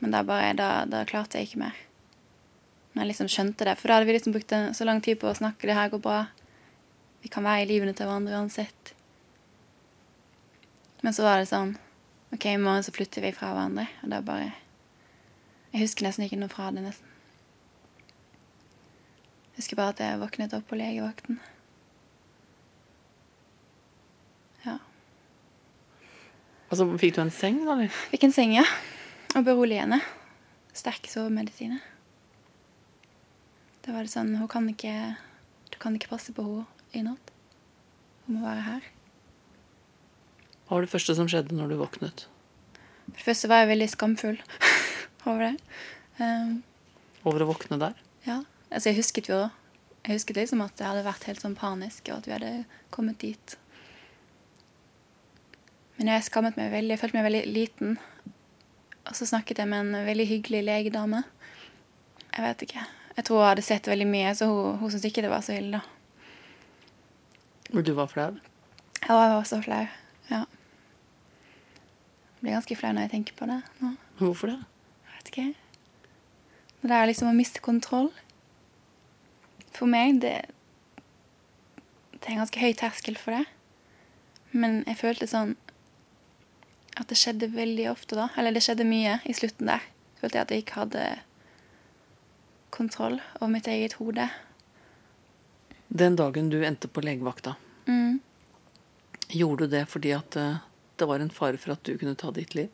Men 0.03 0.11
da, 0.11 0.23
bare, 0.27 0.51
da, 0.59 0.69
da 0.89 1.05
klarte 1.07 1.39
jeg 1.39 1.47
ikke 1.47 1.63
mer. 1.63 1.77
Når 2.93 3.03
jeg 3.03 3.11
liksom 3.13 3.29
skjønte 3.31 3.65
det. 3.65 3.77
For 3.79 3.89
da 3.89 3.97
hadde 3.97 4.09
vi 4.09 4.17
liksom 4.17 4.35
brukt 4.35 4.51
så 4.51 4.85
lang 4.85 4.99
tid 5.01 5.21
på 5.21 5.29
å 5.31 5.37
snakke. 5.37 5.69
Det 5.69 5.77
her 5.77 5.93
går 5.93 6.03
bra. 6.03 6.19
Vi 7.23 7.31
kan 7.31 7.45
være 7.47 7.63
i 7.63 7.69
livene 7.69 7.95
til 7.95 8.09
hverandre 8.09 8.35
uansett. 8.35 8.91
Men 11.03 11.15
så 11.15 11.25
var 11.25 11.39
det 11.39 11.49
sånn 11.49 11.73
OK, 12.33 12.45
i 12.49 12.57
morgen 12.57 12.83
så 12.83 12.91
flytter 12.91 13.23
vi 13.23 13.31
fra 13.35 13.53
hverandre. 13.53 13.87
Og 14.03 14.11
da 14.11 14.21
bare 14.25 14.51
Jeg 15.73 15.85
husker 15.85 16.05
nesten 16.05 16.27
ikke 16.27 16.37
noe 16.37 16.51
fra 16.51 16.67
det, 16.73 16.83
nesten. 16.83 17.09
Jeg 19.53 19.61
husker 19.61 19.77
bare 19.77 19.93
at 19.93 20.01
jeg 20.01 20.19
våknet 20.21 20.53
opp 20.57 20.67
på 20.69 20.77
legevakten. 20.77 21.39
Ja. 24.65 24.77
Altså 26.73 26.87
Fikk 26.99 27.15
du 27.15 27.21
en 27.23 27.31
seng, 27.33 27.61
da? 27.67 27.77
eller? 27.77 27.93
Fikk 28.11 28.25
en 28.27 28.35
seng, 28.35 28.53
ja. 28.57 28.65
Og 29.37 29.45
beroligende. 29.47 29.99
Sterke 30.75 31.09
sovemedisiner. 31.11 31.81
Da 33.83 33.91
var 33.95 34.05
det 34.05 34.13
sånn 34.13 34.31
Hun 34.39 34.47
kan 34.51 34.67
ikke 34.71 34.93
Du 35.73 35.77
kan 35.81 35.95
ikke 35.97 36.11
passe 36.13 36.33
på 36.35 36.43
henne 36.45 36.67
i 36.93 37.01
natt. 37.05 37.31
Hun 38.27 38.37
må 38.39 38.45
være 38.45 38.61
her. 38.67 38.83
Hva 40.67 40.77
var 40.77 40.85
det 40.85 40.91
første 40.93 41.15
som 41.17 41.27
skjedde 41.31 41.55
når 41.57 41.73
du 41.73 41.79
våknet? 41.81 42.25
For 43.07 43.17
det 43.17 43.25
første 43.25 43.49
var 43.51 43.63
jeg 43.63 43.71
veldig 43.73 43.87
skamfull 43.91 44.37
over 45.27 45.41
det. 45.47 45.55
Um, 46.21 46.61
Over 47.25 47.43
å 47.45 47.49
våkne 47.53 47.79
der? 47.81 47.97
ja. 48.27 48.41
Altså, 48.73 48.89
jeg 48.89 48.97
husket 49.03 49.27
jo 49.29 49.35
Jeg 50.05 50.15
husket 50.17 50.37
liksom 50.39 50.61
at 50.65 50.79
jeg 50.79 50.87
hadde 50.89 51.03
vært 51.05 51.25
helt 51.29 51.41
sånn 51.43 51.53
panisk, 51.57 52.07
og 52.09 52.21
at 52.21 52.25
vi 52.29 52.33
hadde 52.37 52.53
kommet 52.93 53.19
dit. 53.21 53.53
Men 56.03 56.17
jeg 56.17 56.25
skammet 56.25 56.57
meg 56.59 56.67
veldig. 56.67 56.91
Jeg 56.91 56.99
følte 56.99 57.15
meg 57.15 57.23
veldig 57.29 57.41
liten. 57.55 57.93
Og 59.07 59.13
så 59.15 59.23
snakket 59.23 59.61
jeg 59.61 59.69
med 59.71 59.85
en 59.85 60.03
veldig 60.03 60.25
hyggelig 60.27 60.59
legedame. 60.67 61.21
Jeg 62.33 62.43
vet 62.43 62.65
ikke. 62.65 62.83
Jeg 63.15 63.23
tror 63.23 63.39
hun 63.39 63.47
hadde 63.47 63.63
sett 63.63 63.87
veldig 63.87 64.07
mye, 64.09 64.33
så 64.35 64.49
hun, 64.49 64.81
hun 64.81 64.91
syntes 64.91 65.07
ikke 65.07 65.23
det 65.23 65.31
var 65.31 65.45
så 65.47 65.55
ille, 65.55 65.79
da. 65.79 65.81
Hvor 67.71 67.87
du 67.87 67.93
var 67.95 68.11
flau? 68.11 68.35
Ja, 69.05 69.15
jeg 69.15 69.31
var 69.31 69.47
så 69.47 69.61
flau. 69.63 69.79
Ja. 70.27 70.41
Jeg 72.35 72.41
blir 72.41 72.57
ganske 72.57 72.79
flau 72.83 72.91
når 72.91 73.07
jeg 73.07 73.15
tenker 73.15 73.39
på 73.39 73.47
det 73.53 73.61
nå. 73.79 73.95
Hvorfor 74.19 74.51
det? 74.51 74.59
Jeg 75.07 75.15
vet 75.15 75.31
ikke. 75.33 75.49
Det 76.83 76.99
er 76.99 77.11
liksom 77.13 77.31
å 77.31 77.37
miste 77.39 77.63
kontroll. 77.63 78.11
For 79.71 79.87
meg, 79.87 80.19
det 80.19 80.35
Det 82.19 82.27
er 82.27 82.35
en 82.35 82.43
ganske 82.43 82.59
høy 82.59 82.73
terskel 82.75 83.15
for 83.15 83.39
det. 83.39 83.45
Men 84.51 84.83
jeg 84.83 84.99
følte 84.99 85.31
sånn 85.31 85.55
at 86.99 87.07
det 87.09 87.17
skjedde 87.17 87.47
veldig 87.53 87.87
ofte 87.91 88.15
da. 88.19 88.27
Eller 88.37 88.51
det 88.53 88.61
skjedde 88.65 88.85
mye 88.85 89.19
i 89.25 89.33
slutten 89.33 89.69
der. 89.71 89.81
Følte 90.21 90.37
jeg 90.37 90.45
at 90.47 90.51
jeg 90.53 90.63
ikke 90.63 90.77
hadde 90.81 91.05
kontroll 92.73 93.19
over 93.39 93.51
mitt 93.53 93.67
eget 93.69 93.93
hode. 93.99 94.27
Den 95.93 96.15
dagen 96.17 96.49
du 96.49 96.59
endte 96.65 96.87
på 96.89 97.01
legevakta, 97.05 97.55
Mm. 97.85 98.19
gjorde 99.29 99.65
du 99.67 99.73
det 99.75 99.83
fordi 99.91 100.11
at 100.15 100.35
eh, 100.39 100.57
det 100.97 101.05
var 101.09 101.19
en 101.19 101.29
fare 101.29 101.57
for 101.57 101.73
at 101.73 101.83
du 101.83 101.97
kunne 101.97 102.15
ta 102.15 102.31
ditt 102.31 102.55
liv? 102.55 102.69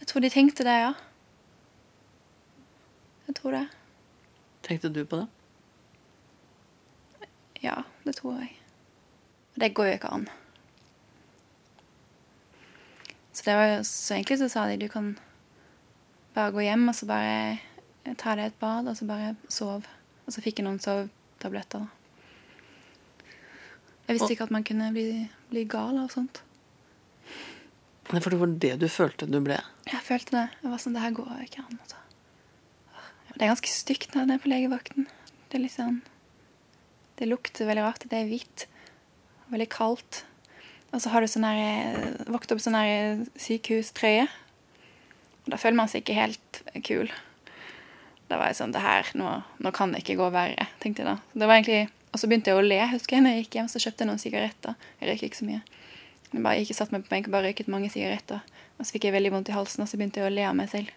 Jeg 0.00 0.08
tror 0.10 0.20
de 0.20 0.30
tenkte 0.30 0.64
det, 0.66 0.74
ja. 0.82 0.92
Jeg 3.28 3.36
tror 3.38 3.52
det. 3.56 3.62
Tenkte 4.66 4.90
du 4.92 5.04
på 5.08 5.16
det? 5.22 5.28
Ja, 7.64 7.82
det 8.04 8.16
tror 8.18 8.40
jeg. 8.42 8.50
Det 9.56 9.70
går 9.74 9.86
jo 9.88 9.94
ikke 9.98 10.10
an. 10.12 10.26
Så, 13.34 13.42
det 13.48 13.56
var 13.58 13.82
så 13.82 14.14
egentlig 14.14 14.38
så 14.38 14.48
sa 14.48 14.68
de 14.70 14.78
du 14.78 14.88
kan 14.88 15.16
bare 16.36 16.54
gå 16.54 16.62
hjem 16.62 16.86
og 16.90 16.94
så 16.94 17.08
bare 17.10 18.14
ta 18.20 18.36
deg 18.38 18.52
et 18.52 18.58
bad 18.60 18.88
og 18.90 18.96
så 18.98 19.08
bare 19.08 19.34
sove. 19.50 19.90
Og 20.24 20.34
så 20.34 20.42
fikk 20.44 20.60
jeg 20.60 20.68
noen 20.68 20.80
sovetabletter. 20.82 21.88
Jeg 24.04 24.18
visste 24.18 24.34
ikke 24.34 24.46
at 24.46 24.54
man 24.54 24.64
kunne 24.66 24.90
bli, 24.92 25.24
bli 25.50 25.64
gal 25.68 25.98
av 25.98 26.10
sånt. 26.12 26.42
For 28.04 28.30
det 28.30 28.38
var 28.40 28.52
det 28.60 28.74
du 28.82 28.88
følte 28.92 29.26
du 29.26 29.38
ble? 29.42 29.56
Jeg 29.88 30.04
følte 30.04 30.36
det. 30.36 30.46
Jeg 30.60 30.72
var 30.72 30.82
sånn, 30.82 30.96
det 30.96 31.04
her 31.04 31.14
går 31.16 31.30
ikke 31.46 31.64
an. 31.64 31.78
Altså. 31.80 32.00
Det 33.34 33.40
er 33.40 33.50
ganske 33.50 33.72
stygt 33.72 34.14
når 34.14 34.28
det 34.28 34.36
er 34.36 34.42
på 34.44 34.52
legevakten. 34.52 35.08
Det 35.48 35.58
er 35.58 35.64
litt 35.64 35.74
sånn 35.74 36.02
Det 37.18 37.28
lukter 37.28 37.66
veldig 37.66 37.84
rart. 37.86 38.04
Det 38.10 38.20
er 38.20 38.28
hvitt. 38.28 38.66
Veldig 39.50 39.68
kaldt. 39.72 40.24
Og 40.94 41.02
så 41.02 41.10
har 41.10 41.24
du 41.24 41.30
sånn 41.30 41.46
her 41.46 42.14
Våknet 42.30 42.54
opp 42.54 42.62
sånn 42.62 42.78
her 42.78 43.24
sykehustrøye. 43.40 44.28
Og 45.44 45.52
da 45.52 45.58
føler 45.60 45.78
man 45.80 45.90
seg 45.90 46.04
ikke 46.04 46.16
helt 46.16 46.60
kul. 46.86 47.10
Da 48.30 48.38
var 48.40 48.50
jeg 48.50 48.60
sånn 48.60 48.72
Det 48.74 48.82
her, 48.82 49.10
nå, 49.18 49.30
nå 49.60 49.74
kan 49.76 49.92
det 49.92 50.04
ikke 50.04 50.18
gå 50.22 50.30
verre, 50.34 50.68
tenkte 50.82 51.04
jeg 51.04 51.10
da. 51.10 51.16
Det 51.34 51.48
var 51.50 51.58
egentlig, 51.58 51.90
og 52.12 52.20
så 52.22 52.30
begynte 52.30 52.52
jeg 52.52 52.60
å 52.60 52.64
le. 52.64 52.80
Husker 52.94 53.18
jeg 53.18 53.26
når 53.26 53.34
jeg 53.34 53.44
gikk 53.44 53.58
hjem, 53.58 53.70
så 53.72 53.82
kjøpte 53.82 54.04
jeg 54.04 54.10
noen 54.12 54.22
sigaretter. 54.22 54.78
Jeg 55.00 55.10
røyker 55.10 55.28
ikke 55.28 55.42
så 55.42 55.48
mye. 55.50 55.62
Jeg 56.30 56.42
bare 56.46 56.60
gikk 56.62 56.72
og 56.74 56.78
satt 56.80 56.94
meg 56.94 57.04
på 57.04 57.12
benk 57.12 57.28
og 57.28 57.36
bare 57.36 57.50
røyket 57.50 57.72
mange 57.74 57.90
sigaretter. 57.92 58.46
Og 58.78 58.86
så 58.86 58.96
fikk 58.96 59.08
jeg 59.08 59.16
veldig 59.18 59.34
vondt 59.34 59.52
i 59.52 59.56
halsen, 59.58 59.84
og 59.84 59.90
så 59.90 60.00
begynte 60.00 60.22
jeg 60.22 60.30
å 60.30 60.34
le 60.34 60.46
av 60.48 60.56
meg 60.58 60.70
selv. 60.72 60.94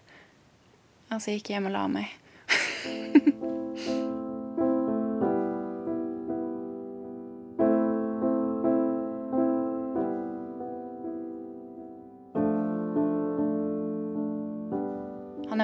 Og 1.11 1.19
så 1.21 1.35
gikk 1.35 1.51
jeg 1.51 1.59
hjem 1.59 1.69
og 1.69 1.75
la 1.77 1.87
meg. 1.91 2.15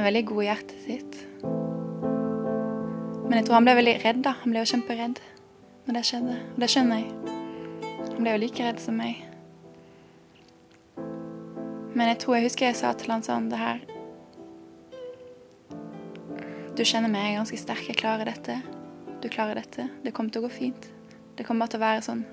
Veldig 0.03 0.23
god 0.27 0.43
i 0.43 0.47
hjertet 0.49 0.79
sitt. 0.83 1.19
Men 3.23 3.37
jeg 3.37 3.45
tror 3.47 3.55
han 3.55 3.67
ble 3.67 3.75
veldig 3.77 3.93
redd, 4.03 4.19
da. 4.25 4.33
Han 4.41 4.51
ble 4.51 4.63
jo 4.63 4.71
kjemperedd 4.73 5.21
når 5.87 5.95
det 5.95 6.01
skjedde. 6.09 6.35
Og 6.51 6.57
det 6.59 6.69
skjønner 6.73 6.99
jeg. 6.99 7.37
Han 8.09 8.19
ble 8.19 8.33
jo 8.33 8.41
like 8.41 8.65
redd 8.65 8.81
som 8.83 8.97
meg. 8.99 9.21
Men 11.93 12.09
jeg 12.11 12.19
tror 12.23 12.35
jeg 12.35 12.49
husker 12.49 12.67
jeg 12.67 12.79
sa 12.81 12.91
til 12.97 13.13
han 13.13 13.23
sånn 13.23 13.51
det 13.51 13.59
her 13.61 13.83
Du 16.73 16.81
kjenner 16.81 17.11
meg, 17.11 17.27
jeg 17.27 17.35
er 17.35 17.37
ganske 17.37 17.59
sterk, 17.61 17.83
jeg 17.85 17.99
klarer 17.99 18.25
dette. 18.27 18.55
Du 19.21 19.27
klarer 19.29 19.59
dette. 19.61 19.85
Det 20.03 20.11
kommer 20.11 20.33
til 20.33 20.41
å 20.41 20.47
gå 20.47 20.55
fint. 20.55 20.87
Det 21.37 21.45
kommer 21.45 21.63
bare 21.63 21.75
til 21.75 21.79
å 21.79 21.85
være 21.85 22.03
sånn 22.05 22.23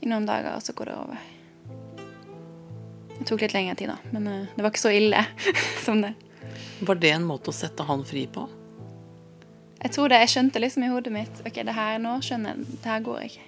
i 0.00 0.08
noen 0.08 0.24
dager, 0.24 0.56
og 0.56 0.64
så 0.64 0.72
går 0.72 0.88
det 0.88 0.96
over. 0.96 1.28
Det 3.18 3.28
tok 3.28 3.44
litt 3.44 3.52
lengre 3.52 3.76
tid, 3.76 3.92
da, 3.92 3.98
men 4.16 4.26
eh, 4.32 4.48
det 4.56 4.64
var 4.64 4.72
ikke 4.72 4.82
så 4.88 4.94
ille 4.96 5.20
som 5.86 6.00
det. 6.00 6.14
Var 6.80 6.94
det 6.94 7.10
en 7.12 7.26
måte 7.28 7.52
å 7.52 7.54
sette 7.54 7.84
han 7.84 8.02
fri 8.08 8.24
på? 8.32 8.46
Jeg 9.80 9.94
tror 9.94 10.12
det, 10.12 10.20
jeg 10.22 10.32
skjønte 10.34 10.60
liksom 10.60 10.84
i 10.84 10.90
hodet 10.92 11.12
mitt 11.12 11.40
Ok, 11.48 11.62
det 11.64 11.72
her 11.76 11.98
nå 12.00 12.18
skjønner 12.24 12.52
jeg, 12.52 12.80
det 12.82 12.90
her 12.90 13.04
går 13.04 13.22
ikke. 13.26 13.46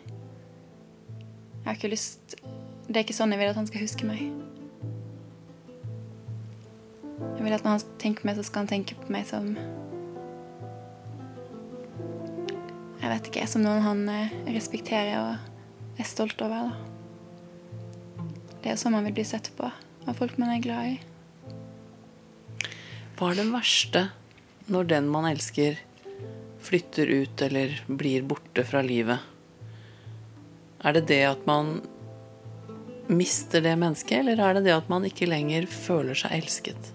Jeg 1.63 1.67
har 1.67 1.77
ikke 1.77 1.93
lyst 1.93 2.35
Det 2.89 2.97
er 2.97 3.05
ikke 3.05 3.17
sånn 3.17 3.33
jeg 3.33 3.41
vil 3.41 3.53
at 3.53 3.61
han 3.61 3.69
skal 3.69 3.85
huske 3.85 4.09
meg. 4.09 4.25
Jeg 7.23 7.45
vil 7.45 7.57
at 7.57 7.65
når 7.65 7.77
han 7.77 7.85
tenker 8.03 8.25
på 8.25 8.29
meg, 8.29 8.37
så 8.37 8.45
skal 8.49 8.65
han 8.65 8.73
tenke 8.73 8.97
på 8.99 9.13
meg 9.13 9.29
som 9.29 9.55
Jeg 13.03 13.11
vet 13.11 13.29
ikke, 13.29 13.47
som 13.51 13.65
noen 13.65 13.83
han 13.83 14.03
eh, 14.13 14.35
respekterer 14.55 15.17
og 15.19 15.99
er 15.99 16.07
stolt 16.07 16.39
over. 16.45 16.69
da. 16.71 18.29
Det 18.63 18.71
er 18.71 18.77
jo 18.77 18.83
sånn 18.85 18.95
man 18.95 19.09
vil 19.09 19.17
bli 19.17 19.25
sett 19.27 19.51
på 19.59 19.67
av 19.67 20.19
folk 20.19 20.39
man 20.39 20.53
er 20.55 20.63
glad 20.63 20.93
i. 20.93 21.12
Hva 23.23 23.29
er 23.31 23.37
det 23.39 23.53
verste 23.53 24.01
når 24.75 24.89
den 24.91 25.05
man 25.07 25.29
elsker, 25.29 25.77
flytter 26.67 27.07
ut 27.07 27.45
eller 27.47 27.77
blir 27.87 28.25
borte 28.27 28.65
fra 28.67 28.81
livet? 28.83 29.23
Er 30.83 30.97
det 30.97 31.05
det 31.07 31.21
at 31.29 31.47
man 31.47 31.71
mister 33.07 33.63
det 33.63 33.77
mennesket, 33.79 34.25
eller 34.25 34.43
er 34.43 34.59
det 34.59 34.65
det 34.67 34.75
at 34.75 34.91
man 34.91 35.07
ikke 35.07 35.31
lenger 35.31 35.71
føler 35.71 36.19
seg 36.19 36.35
elsket? 36.41 36.91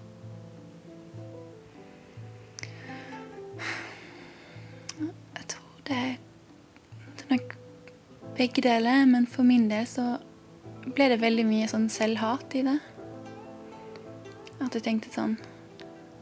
Jeg 5.00 5.50
tror 5.56 5.82
det 5.88 6.00
er, 6.04 6.16
det 7.08 7.24
er 7.24 7.36
nok 7.38 7.60
begge 8.36 8.68
deler, 8.68 9.06
men 9.16 9.24
for 9.24 9.48
min 9.48 9.70
del 9.72 9.88
så 9.88 10.10
ble 10.92 11.08
det 11.08 11.22
veldig 11.24 11.52
mye 11.56 11.72
sånn 11.72 11.88
selvhat 11.88 12.60
i 12.60 12.68
det. 12.68 12.80
At 14.60 14.76
jeg 14.76 14.92
tenkte 14.92 15.16
sånn 15.22 15.40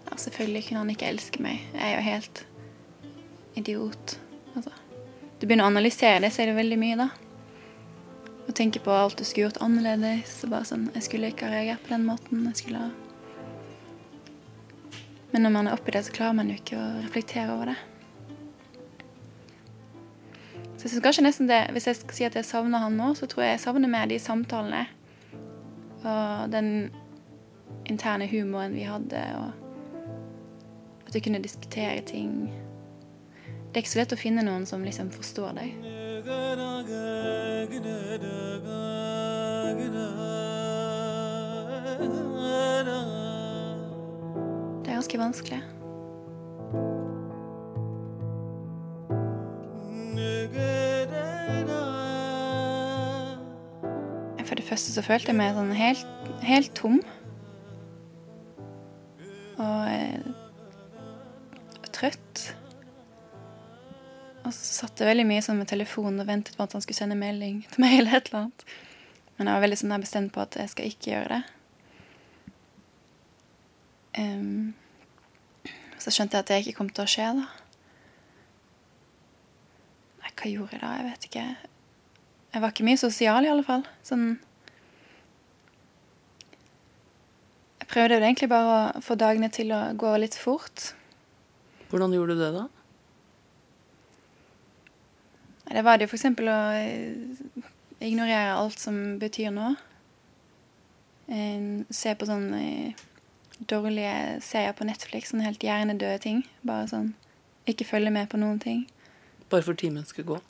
ja, 0.07 0.17
selvfølgelig 0.17 0.69
kunne 0.69 0.85
han 0.85 0.91
ikke 0.95 1.11
elske 1.11 1.43
meg. 1.43 1.63
Jeg 1.75 1.85
er 1.91 1.95
jo 1.97 2.05
helt 2.07 2.47
idiot. 3.57 4.19
Altså. 4.55 4.73
Du 5.41 5.47
begynner 5.47 5.67
å 5.67 5.73
analysere 5.73 6.21
det, 6.25 6.33
så 6.33 6.45
er 6.45 6.53
det 6.53 6.61
veldig 6.61 6.79
mye, 6.81 6.99
da. 7.01 7.09
Og 8.47 8.55
tenke 8.55 8.81
på 8.81 8.95
alt 8.95 9.19
du 9.19 9.25
skulle 9.27 9.49
gjort 9.49 9.61
annerledes. 9.65 10.39
Og 10.47 10.53
bare 10.55 10.69
sånn 10.69 10.87
Jeg 10.95 11.09
skulle 11.09 11.33
ikke 11.33 11.49
ha 11.49 11.57
reagert 11.57 11.83
på 11.83 11.95
den 11.97 12.07
måten. 12.07 12.47
Jeg 12.53 12.63
skulle 12.63 12.85
ha 12.85 12.91
Men 15.33 15.43
når 15.43 15.53
man 15.53 15.67
er 15.69 15.77
oppi 15.77 15.93
det, 15.93 16.05
så 16.07 16.15
klarer 16.15 16.39
man 16.39 16.49
jo 16.49 16.57
ikke 16.57 16.79
å 16.79 16.87
reflektere 17.03 17.53
over 17.53 17.73
det. 17.73 17.77
Så 20.77 20.87
jeg 20.87 20.91
synes 20.93 21.03
kanskje 21.05 21.25
nesten 21.27 21.51
det 21.51 21.59
Hvis 21.75 21.89
jeg 21.91 21.99
skal 21.99 22.17
si 22.17 22.29
at 22.29 22.39
jeg 22.39 22.47
savner 22.47 22.85
han 22.85 22.97
nå, 22.97 23.11
så 23.19 23.27
tror 23.27 23.45
jeg 23.45 23.57
jeg 23.57 23.65
savner 23.67 23.91
mer 23.91 24.07
de 24.09 24.21
samtalene. 24.23 24.87
Og 26.07 26.53
den 26.53 26.93
interne 27.91 28.29
humoren 28.31 28.75
vi 28.77 28.87
hadde, 28.87 29.23
og 29.41 29.66
at 31.07 31.15
vi 31.15 31.21
kunne 31.21 31.43
diskutere 31.43 32.01
ting. 32.07 32.53
Det 33.47 33.77
er 33.77 33.85
ikke 33.85 33.93
så 33.93 33.99
lett 34.01 34.17
å 34.17 34.19
finne 34.19 34.43
noen 34.47 34.67
som 34.67 34.85
liksom 34.85 35.11
forstår 35.13 35.53
deg. 35.59 35.75
Det 44.83 44.91
er 44.91 44.97
ganske 44.97 45.19
vanskelig. 45.21 45.63
For 54.47 54.55
det 54.55 54.65
første 54.65 54.93
så 54.95 55.03
følte 55.03 55.33
jeg 55.33 55.37
meg 55.37 55.57
sånn 55.57 55.73
helt, 55.75 56.29
helt 56.47 56.75
tom. 56.79 57.01
Og 59.59 60.46
Og 64.47 64.55
så 64.55 64.85
satt 64.85 65.01
jeg 65.03 65.11
veldig 65.11 65.27
mye 65.27 65.43
sånn 65.43 65.59
med 65.59 65.69
telefonen 65.71 66.23
og 66.23 66.29
ventet 66.29 66.55
på 66.55 66.63
at 66.63 66.77
han 66.77 66.83
skulle 66.85 67.01
sende 67.01 67.19
melding 67.19 67.65
til 67.73 67.83
meg. 67.83 67.97
eller 68.01 68.21
et 68.21 68.31
eller 68.31 68.45
annet. 68.45 68.67
Men 69.37 69.51
jeg 69.51 69.59
var 69.59 69.65
veldig 69.67 69.79
sånn 69.83 69.95
bestemt 70.01 70.33
på 70.33 70.43
at 70.45 70.59
jeg 70.61 70.73
skal 70.73 70.91
ikke 70.91 71.13
gjøre 71.13 71.37
det. 71.37 71.43
Um, 74.17 74.75
så 76.01 76.13
skjønte 76.15 76.39
jeg 76.39 76.45
at 76.45 76.51
det 76.53 76.61
ikke 76.63 76.77
kom 76.79 76.89
til 76.95 77.05
å 77.05 77.11
skje, 77.11 77.27
da. 77.37 77.49
Nei, 80.23 80.31
hva 80.31 80.53
gjorde 80.53 80.77
jeg 80.77 80.85
da? 80.85 80.93
Jeg 80.97 81.09
vet 81.11 81.27
ikke. 81.29 81.47
Jeg 82.55 82.63
var 82.63 82.73
ikke 82.73 82.87
mye 82.87 83.01
sosial, 83.03 83.45
i 83.45 83.53
alle 83.53 83.67
fall. 83.67 83.85
Sånn 84.07 84.29
Jeg 87.77 87.91
prøvde 87.93 88.17
jo 88.17 88.25
egentlig 88.25 88.49
bare 88.51 88.79
å 88.97 89.03
få 89.05 89.15
dagene 89.15 89.51
til 89.53 89.71
å 89.75 89.83
gå 89.95 90.09
litt 90.19 90.35
fort. 90.35 90.89
Hvordan 91.91 92.15
gjorde 92.17 92.35
du 92.35 92.41
det, 92.41 92.49
da? 92.57 92.65
Det 95.67 95.83
var 95.83 95.99
det 95.99 96.07
jo 96.07 96.15
eksempel 96.15 96.49
å 96.51 96.59
eh, 96.79 97.61
ignorere 98.01 98.55
alt 98.55 98.79
som 98.79 99.19
betyr 99.19 99.51
noe. 99.55 99.75
Se 101.91 102.13
på 102.15 102.29
sånne 102.29 102.61
eh, 102.63 103.07
dårlige 103.59 104.41
serier 104.45 104.77
på 104.77 104.87
Netflix, 104.87 105.33
sånne 105.33 105.49
helt 105.49 105.65
hjernedøde 105.65 106.19
ting. 106.23 106.43
Bare 106.67 106.87
sånn 106.91 107.15
ikke 107.67 107.89
følge 107.89 108.13
med 108.15 108.31
på 108.31 108.39
noen 108.39 108.61
ting. 108.63 108.85
Bare 109.51 109.65
for 109.67 109.79
timen 109.79 110.07
skulle 110.07 110.37
gå? 110.37 110.41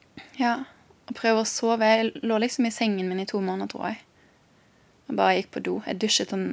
Ja, 0.40 0.66
og 1.06 1.16
prøve 1.16 1.42
å 1.42 1.48
sove. 1.48 1.88
Jeg 1.88 2.24
lå 2.26 2.38
liksom 2.42 2.68
i 2.68 2.74
sengen 2.74 3.08
min 3.08 3.22
i 3.22 3.28
to 3.28 3.40
måneder, 3.40 3.72
tror 3.72 3.88
jeg. 3.88 4.00
Og 5.08 5.16
bare 5.16 5.38
gikk 5.38 5.52
på 5.54 5.62
do. 5.64 5.76
Jeg 5.86 6.00
dusjet 6.02 6.32
sånn 6.34 6.48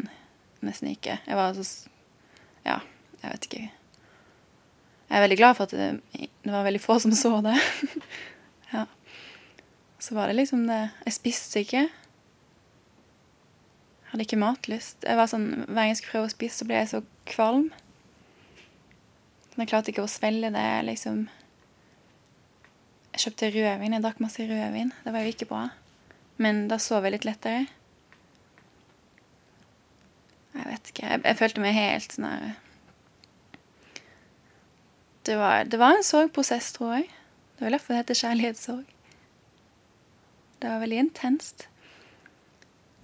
nesten 0.64 0.94
ikke. 0.94 1.20
Jeg 1.28 1.40
var 1.40 1.56
så 1.58 1.90
Ja, 2.64 2.80
jeg 3.20 3.32
vet 3.34 3.48
ikke. 3.50 3.64
Jeg 5.10 5.18
er 5.20 5.24
veldig 5.26 5.38
glad 5.38 5.58
for 5.58 5.68
at 5.68 5.74
det, 5.76 5.90
det 6.16 6.54
var 6.54 6.64
veldig 6.64 6.82
få 6.82 6.96
som 7.04 7.12
så 7.18 7.42
det. 7.44 7.58
ja. 8.74 8.86
Så 10.04 10.16
var 10.18 10.28
det 10.28 10.36
liksom 10.36 10.66
det 10.68 10.90
Jeg 11.06 11.16
spiste 11.16 11.64
ikke. 11.64 11.84
Hadde 14.12 14.26
ikke 14.26 14.42
matlyst. 14.42 15.06
Jeg 15.08 15.18
var 15.18 15.30
sånn, 15.32 15.48
Hver 15.68 15.80
gang 15.80 15.94
jeg 15.94 16.02
skulle 16.02 16.16
prøve 16.18 16.30
å 16.30 16.34
spise, 16.34 16.58
så 16.60 16.68
ble 16.70 16.82
jeg 16.82 16.92
så 16.92 17.04
kvalm. 17.30 17.70
Men 19.54 19.64
jeg 19.64 19.72
klarte 19.72 19.94
ikke 19.94 20.06
å 20.06 20.12
svelge 20.12 20.52
det. 20.54 20.68
liksom... 20.90 21.28
Jeg 23.14 23.28
kjøpte 23.28 23.54
rødvin. 23.54 23.94
Jeg 23.94 24.04
drakk 24.04 24.20
masse 24.22 24.50
rødvin. 24.50 24.92
Det 25.06 25.14
var 25.14 25.24
jo 25.24 25.34
ikke 25.34 25.50
bra. 25.50 25.64
Men 26.42 26.66
da 26.68 26.80
sov 26.82 27.06
jeg 27.06 27.16
litt 27.16 27.30
lettere. 27.30 27.68
Jeg 30.54 30.70
vet 30.70 30.92
ikke. 30.92 31.08
Jeg, 31.08 31.24
jeg 31.26 31.40
følte 31.40 31.64
meg 31.64 31.78
helt 31.78 32.18
sånn 32.18 32.30
her 32.30 32.54
det 35.26 35.72
det 35.72 35.80
var 35.80 35.98
en 35.98 36.04
sorgprosess, 36.04 36.72
tror 36.74 36.94
jeg. 36.94 37.10
Det 37.58 37.66
var 37.66 37.76
derfor 37.76 37.94
det 37.94 38.02
heter 38.02 38.20
kjærlighetssorg. 38.24 38.84
Det 40.60 40.70
var 40.70 40.80
veldig 40.80 40.98
intenst. 40.98 41.68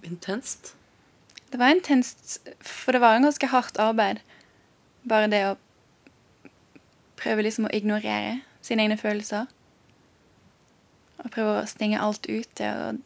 Intenst? 0.02 0.74
Det 1.50 1.58
var 1.58 1.74
intenst, 1.74 2.38
for 2.60 2.92
det 2.92 3.00
var 3.02 3.16
en 3.16 3.26
ganske 3.26 3.46
hardt 3.46 3.78
arbeid. 3.82 4.22
Bare 5.02 5.30
det 5.30 5.42
å 5.48 5.58
prøve 7.20 7.44
liksom 7.44 7.66
å 7.68 7.74
ignorere 7.74 8.40
sine 8.64 8.86
egne 8.86 8.96
følelser. 9.00 9.50
Og 11.20 11.28
prøve 11.34 11.58
å 11.58 11.68
stenge 11.68 12.00
alt 12.00 12.26
ute. 12.30 12.70
Og 12.70 13.02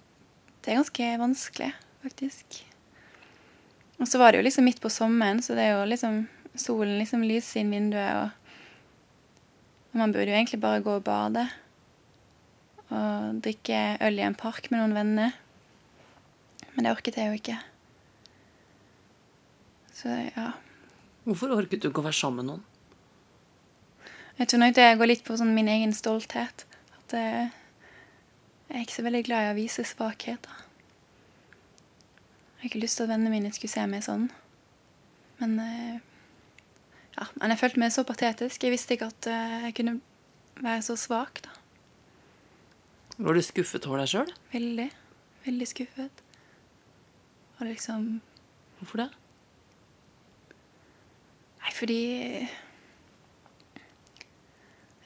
det 0.63 0.71
er 0.73 0.81
ganske 0.81 1.11
vanskelig, 1.19 1.73
faktisk. 2.05 2.61
Og 3.99 4.09
så 4.11 4.21
var 4.21 4.33
det 4.33 4.41
jo 4.41 4.47
liksom 4.47 4.69
midt 4.69 4.83
på 4.83 4.93
sommeren, 4.93 5.43
så 5.43 5.57
det 5.57 5.67
er 5.69 5.77
jo 5.79 5.85
liksom 5.89 6.25
solen 6.55 6.99
liksom 7.01 7.25
lyser 7.27 7.63
inn 7.63 7.75
vinduet. 7.75 8.23
og 8.23 8.44
og 9.95 10.01
man 10.03 10.13
burde 10.13 10.33
jo 10.33 10.35
egentlig 10.35 10.59
bare 10.61 10.83
gå 10.83 10.97
og 10.99 11.05
bade. 11.07 11.47
Og 12.91 13.41
drikke 13.47 13.97
øl 14.03 14.19
i 14.19 14.27
en 14.27 14.35
park 14.35 14.67
med 14.73 14.81
noen 14.81 14.95
venner. 14.97 15.37
Men 16.75 16.85
det 16.85 16.93
orket 16.97 17.19
jeg 17.21 17.31
jo 17.31 17.39
ikke. 17.39 17.59
Så 19.95 20.17
ja. 20.35 20.49
Hvorfor 21.25 21.55
orket 21.55 21.83
du 21.83 21.89
ikke 21.89 22.03
å 22.03 22.09
være 22.09 22.19
sammen 22.19 22.43
med 22.43 22.51
noen? 22.51 22.65
Jeg 24.35 24.51
tror 24.51 24.65
nok 24.65 24.75
det 24.75 24.89
går 24.99 25.09
litt 25.13 25.23
på 25.23 25.37
sånn 25.39 25.55
min 25.55 25.71
egen 25.71 25.95
stolthet. 25.95 26.65
At 26.99 27.15
eh, 27.15 27.55
jeg 28.67 28.75
er 28.75 28.83
ikke 28.83 28.97
så 28.97 29.05
veldig 29.07 29.23
glad 29.29 29.47
i 29.47 29.53
å 29.53 29.59
vise 29.61 29.85
svakheter. 29.87 30.65
Jeg 32.59 32.65
har 32.65 32.73
ikke 32.73 32.83
lyst 32.83 32.99
til 32.99 33.07
at 33.07 33.15
vennene 33.15 33.31
mine 33.31 33.55
skulle 33.55 33.71
se 33.71 33.87
meg 33.87 34.03
sånn. 34.03 34.27
Men 35.39 35.55
eh, 35.63 36.03
ja, 37.15 37.27
men 37.39 37.53
jeg 37.53 37.61
følte 37.61 37.81
meg 37.83 37.93
så 37.95 38.03
patetisk. 38.07 38.65
Jeg 38.65 38.75
visste 38.75 38.97
ikke 38.97 39.11
at 39.13 39.29
eh, 39.31 39.69
jeg 39.69 39.77
kunne 39.79 40.01
være 40.63 40.83
så 40.83 40.97
svak, 40.99 41.43
da. 41.45 41.55
Var 43.17 43.37
du 43.37 43.43
skuffet 43.47 43.87
over 43.87 44.03
deg 44.03 44.11
sjøl? 44.11 44.31
Veldig. 44.51 44.89
Veldig 45.45 45.67
skuffet. 45.71 46.23
Og 47.59 47.67
liksom 47.69 48.21
Hvorfor 48.81 49.05
det? 49.05 49.11
Nei, 51.63 51.73
fordi 51.73 52.01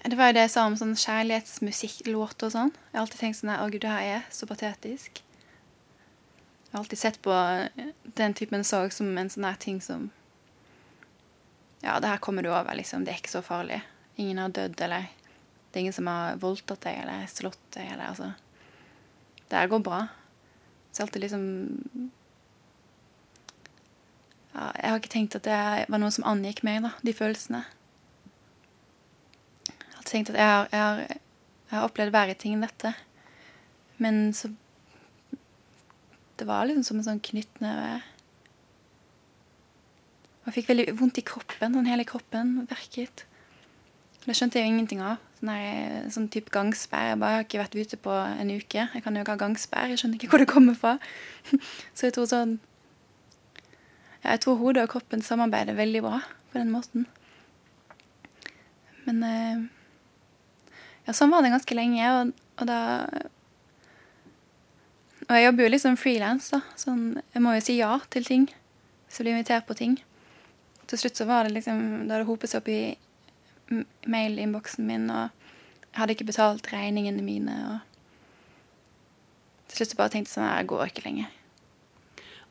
Det 0.08 0.16
var 0.16 0.30
jo 0.30 0.38
det 0.38 0.46
jeg 0.46 0.52
sa 0.54 0.64
om 0.64 0.76
sånn 0.80 0.94
kjærlighetsmusikklåt 0.96 2.42
og 2.46 2.52
sånn. 2.54 2.70
Jeg 2.72 2.96
har 2.96 3.02
alltid 3.04 3.20
tenkt 3.20 3.38
sånn 3.42 3.52
Å, 3.52 3.66
gud, 3.68 3.82
det 3.84 3.92
her 3.92 4.12
er 4.16 4.30
så 4.32 4.48
patetisk. 4.48 5.20
Jeg 5.20 6.72
har 6.72 6.80
alltid 6.80 7.00
sett 7.02 7.20
på 7.20 7.34
den 8.16 8.36
typen 8.38 8.64
sorg 8.64 8.94
som 8.96 9.10
en 9.20 9.28
sånn 9.28 9.44
her 9.44 9.60
ting 9.60 9.82
som 9.84 10.08
Ja, 11.80 12.00
det 12.00 12.10
her 12.10 12.20
kommer 12.22 12.42
du 12.42 12.50
over, 12.50 12.74
liksom. 12.74 13.04
Det 13.04 13.12
er 13.12 13.20
ikke 13.22 13.36
så 13.36 13.42
farlig. 13.44 13.80
Ingen 14.18 14.38
har 14.42 14.54
dødd, 14.54 14.80
eller 14.82 15.08
det 15.70 15.76
er 15.78 15.80
ingen 15.80 15.92
som 15.92 16.08
har 16.10 16.38
voldtatt 16.42 16.80
deg 16.86 17.02
eller 17.02 17.26
slått 17.30 17.60
deg, 17.76 17.90
eller 17.92 18.08
altså 18.08 18.32
Det 19.48 19.56
her 19.56 19.68
går 19.68 19.82
bra. 19.84 20.06
Så 20.92 21.02
alltid 21.04 21.22
liksom 21.22 21.42
ja, 24.54 24.72
Jeg 24.74 24.90
har 24.90 24.96
ikke 24.98 25.12
tenkt 25.12 25.36
at 25.36 25.44
det 25.46 25.58
var 25.92 26.00
noe 26.00 26.14
som 26.14 26.26
angikk 26.26 26.64
meg, 26.66 26.80
da, 26.82 26.94
de 27.04 27.14
følelsene. 27.14 27.62
Jeg 29.68 29.94
har 29.94 30.08
tenkt 30.08 30.32
at 30.32 30.40
jeg 30.40 30.50
har, 30.54 30.70
jeg 30.72 30.82
har, 30.82 31.04
jeg 31.68 31.76
har 31.76 31.86
opplevd 31.86 32.16
verre 32.16 32.34
ting 32.34 32.56
enn 32.56 32.64
dette. 32.64 32.94
Men 34.02 34.32
så 34.34 34.50
Det 36.38 36.46
var 36.46 36.66
liksom 36.66 36.84
som 36.86 36.98
en 37.00 37.06
sånn 37.06 37.24
knyttneve. 37.28 38.00
Og 40.48 40.54
jeg 40.54 40.62
fikk 40.62 40.70
veldig 40.70 40.92
vondt 40.96 41.18
i 41.20 41.26
kroppen. 41.28 41.74
Sånn 41.76 41.90
hele 41.90 42.06
kroppen 42.08 42.54
verket. 42.70 43.26
Det 44.24 44.36
skjønte 44.36 44.56
jeg 44.56 44.64
jo 44.64 44.72
ingenting 44.72 45.02
av. 45.04 45.20
Sånn, 45.36 45.50
her, 45.52 46.06
sånn 46.14 46.30
type 46.32 46.48
gangsperr. 46.54 47.10
Jeg 47.10 47.18
bare 47.20 47.36
har 47.36 47.44
ikke 47.44 47.60
vært 47.60 47.76
ute 47.76 47.98
på 48.00 48.14
en 48.16 48.54
uke. 48.56 48.86
Jeg 48.94 49.04
kan 49.04 49.12
jo 49.12 49.26
ikke 49.26 49.36
ha 49.36 49.42
gangsperr. 49.44 49.92
Jeg 49.92 50.00
skjønner 50.00 50.16
ikke 50.16 50.32
hvor 50.32 50.40
det 50.40 50.48
kommer 50.48 50.78
fra. 50.78 50.94
Så 51.92 52.08
jeg 52.08 52.16
tror 52.16 52.30
sånn 52.32 52.56
ja, 54.22 54.32
jeg 54.32 54.40
tror 54.42 54.56
hodet 54.58 54.86
og 54.88 54.94
kroppen 54.96 55.20
samarbeider 55.22 55.76
veldig 55.78 56.00
bra 56.02 56.22
på 56.50 56.58
den 56.58 56.72
måten. 56.72 57.04
Men 59.04 59.22
eh, 59.28 59.66
Ja, 61.06 61.14
sånn 61.16 61.30
var 61.32 61.44
det 61.44 61.52
ganske 61.52 61.76
lenge, 61.76 62.08
og, 62.16 62.32
og 62.58 62.68
da 62.68 62.80
Og 65.28 65.36
jeg 65.36 65.44
jobber 65.44 65.64
jo 65.64 65.70
liksom 65.76 66.00
frilans, 66.00 66.50
da. 66.56 66.62
Sånn, 66.80 67.20
jeg 67.34 67.44
må 67.44 67.52
jo 67.52 67.64
si 67.64 67.78
ja 67.78 67.98
til 68.08 68.24
ting. 68.24 68.48
Hvis 69.06 69.20
jeg 69.20 69.28
blir 69.28 69.36
invitert 69.36 69.68
på 69.68 69.76
ting. 69.76 69.98
Til 70.88 70.98
slutt 71.02 71.16
så 71.20 71.26
var 71.28 71.44
det 71.44 71.52
liksom 71.56 72.08
Da 72.08 72.18
det 72.18 72.26
hopet 72.28 72.50
seg 72.50 72.62
opp 72.62 72.68
i 72.72 72.96
mailinnboksen 74.08 74.86
min, 74.88 75.10
og 75.12 75.28
jeg 75.92 75.98
hadde 76.00 76.14
ikke 76.16 76.28
betalt 76.30 76.70
regningene 76.72 77.22
mine, 77.24 77.56
og 77.68 77.78
Til 79.68 79.82
slutt 79.82 79.92
så 79.92 79.98
bare 80.00 80.14
tenkte 80.14 80.30
jeg 80.32 80.36
sånn 80.38 80.48
Jeg 80.48 80.68
går 80.70 80.86
ikke 80.88 81.04
lenger. 81.04 81.28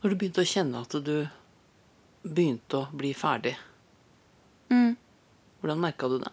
Når 0.04 0.10
du 0.13 0.15
begynte 0.21 0.43
å 0.43 0.52
kjenne 0.52 0.82
at 0.86 0.93
du 1.08 1.15
begynte 2.28 2.84
å 2.84 2.91
bli 2.93 3.13
ferdig, 3.17 3.56
Mm. 4.69 4.97
hvordan 5.62 5.80
merka 5.80 6.10
du 6.12 6.19
det? 6.19 6.32